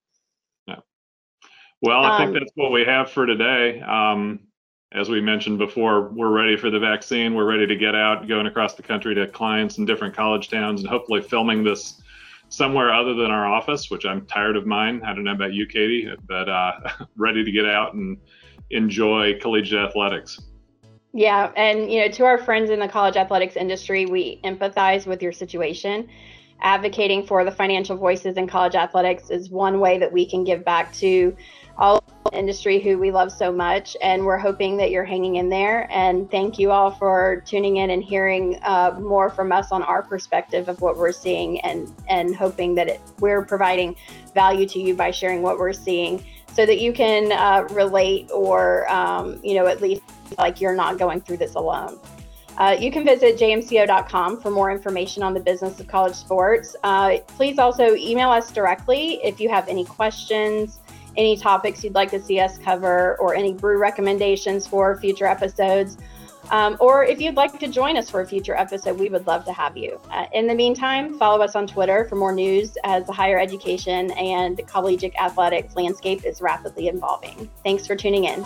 Well, 1.83 2.03
I 2.05 2.19
think 2.19 2.29
um, 2.29 2.35
that's 2.35 2.53
what 2.55 2.73
we 2.73 2.85
have 2.85 3.11
for 3.11 3.27
today. 3.27 3.81
Um, 3.81 4.40
as 4.93 5.09
we 5.09 5.21
mentioned 5.21 5.59
before, 5.59 6.09
we're 6.09 6.31
ready 6.31 6.57
for 6.57 6.69
the 6.69 6.79
vaccine. 6.79 7.35
We're 7.35 7.49
ready 7.49 7.66
to 7.66 7.77
get 7.77 7.95
out, 7.95 8.27
going 8.27 8.47
across 8.47 8.75
the 8.75 8.83
country 8.83 9.14
to 9.14 9.27
clients 9.29 9.79
in 9.79 9.87
different 9.87 10.14
college 10.14 10.49
towns, 10.51 10.81
and 10.81 10.88
hopefully 10.88 11.23
filming 11.23 11.62
this 11.62 12.03
somewhere 12.49 12.93
other 12.93 13.14
than 13.14 13.31
our 13.31 13.47
office, 13.47 13.90
which 13.90 14.05
I'm 14.05 14.27
tired 14.27 14.57
of 14.57 14.66
mine. 14.66 15.01
I 15.05 15.14
don't 15.14 15.25
know 15.25 15.33
about 15.33 15.55
you, 15.55 15.66
Katie, 15.66 16.11
but 16.27 16.49
uh, 16.49 16.73
ready 17.16 17.45
to 17.45 17.53
get 17.53 17.66
out 17.66 17.95
and 17.95 18.19
enjoy 18.71 19.38
collegiate 19.40 19.88
athletics. 19.88 20.40
Yeah, 21.12 21.53
and 21.57 21.90
you 21.90 22.01
know, 22.01 22.09
to 22.09 22.25
our 22.25 22.38
friends 22.38 22.71
in 22.71 22.79
the 22.79 22.88
college 22.88 23.16
athletics 23.16 23.57
industry, 23.57 24.07
we 24.07 24.40
empathize 24.45 25.07
with 25.07 25.23
your 25.23 25.33
situation 25.33 26.09
advocating 26.62 27.27
for 27.27 27.44
the 27.44 27.51
financial 27.51 27.96
voices 27.96 28.37
in 28.37 28.46
college 28.46 28.75
athletics 28.75 29.31
is 29.31 29.51
one 29.51 29.81
way 29.81 29.99
that 29.99 30.12
we 30.12 30.27
can 30.27 30.44
give 30.44 30.64
back 30.64 30.92
to 30.94 31.37
all 31.79 32.03
industry 32.33 32.79
who 32.79 32.99
we 32.99 33.11
love 33.11 33.33
so 33.33 33.51
much 33.51 33.96
and 34.03 34.25
we're 34.25 34.37
hoping 34.38 34.77
that 34.77 34.90
you're 34.90 35.05
hanging 35.05 35.37
in 35.37 35.49
there. 35.49 35.88
And 35.90 36.31
thank 36.31 36.59
you 36.59 36.70
all 36.70 36.90
for 36.90 37.42
tuning 37.46 37.79
in 37.79 37.90
and 37.90 38.05
hearing 38.05 38.59
uh, 38.62 38.96
more 39.01 39.31
from 39.31 39.51
us 39.51 39.73
on 39.73 39.83
our 39.83 40.03
perspective 40.03 40.68
of 40.68 40.81
what 40.81 40.96
we're 40.96 41.12
seeing 41.12 41.61
and 41.62 41.92
and 42.09 42.37
hoping 42.37 42.75
that 42.75 42.88
it, 42.88 43.01
we're 43.18 43.44
providing 43.44 43.96
value 44.35 44.66
to 44.68 44.79
you 44.79 44.94
by 44.94 45.11
sharing 45.11 45.42
what 45.42 45.59
we're 45.59 45.73
seeing 45.73 46.25
so 46.53 46.66
that 46.66 46.81
you 46.81 46.92
can 46.92 47.33
uh, 47.33 47.66
relate 47.73 48.31
or 48.33 48.90
um, 48.92 49.40
you 49.42 49.55
know 49.55 49.66
at 49.66 49.81
least 49.81 50.03
like 50.38 50.61
you're 50.61 50.75
not 50.75 50.99
going 50.99 51.20
through 51.20 51.38
this 51.38 51.55
alone 51.55 51.99
uh, 52.61 52.77
you 52.79 52.92
can 52.92 53.07
visit 53.07 53.38
jmco.com 53.38 54.38
for 54.38 54.51
more 54.51 54.70
information 54.70 55.23
on 55.23 55.33
the 55.33 55.40
business 55.40 55.81
of 55.81 55.88
college 55.88 56.14
sports. 56.14 56.77
Uh, 56.85 57.16
please 57.27 57.59
also 57.59 57.94
email 57.94 58.29
us 58.29 58.53
directly 58.53 59.14
if 59.25 59.40
you 59.40 59.49
have 59.49 59.66
any 59.66 59.83
questions, 59.83 60.79
any 61.16 61.38
topics 61.38 61.83
you'd 61.83 61.94
like 61.94 62.11
to 62.11 62.20
see 62.20 62.38
us 62.38 62.59
cover, 62.59 63.16
or 63.16 63.35
any 63.35 63.55
brew 63.55 63.79
recommendations 63.79 64.66
for 64.66 64.94
future 64.99 65.25
episodes. 65.25 65.96
Um, 66.51 66.77
or 66.81 67.03
if 67.03 67.18
you'd 67.18 67.37
like 67.37 67.59
to 67.61 67.68
join 67.68 67.96
us 67.96 68.11
for 68.11 68.20
a 68.20 68.27
future 68.27 68.55
episode, 68.55 68.99
we 68.99 69.09
would 69.09 69.27
love 69.27 69.46
to 69.46 69.53
have 69.55 69.79
you. 69.79 69.99
Uh, 70.11 70.27
in 70.35 70.46
the 70.46 70.55
meantime, 70.55 71.18
follow 71.18 71.42
us 71.42 71.57
on 71.57 71.66
Twitter 71.66 72.05
for 72.11 72.16
more 72.16 72.33
news 72.33 72.77
as 72.85 73.07
the 73.07 73.12
higher 73.12 73.38
education 73.38 74.11
and 74.12 74.61
collegiate 74.66 75.14
athletics 75.18 75.77
landscape 75.77 76.27
is 76.27 76.42
rapidly 76.42 76.88
evolving. 76.88 77.49
Thanks 77.64 77.87
for 77.87 77.96
tuning 77.96 78.25
in. 78.25 78.44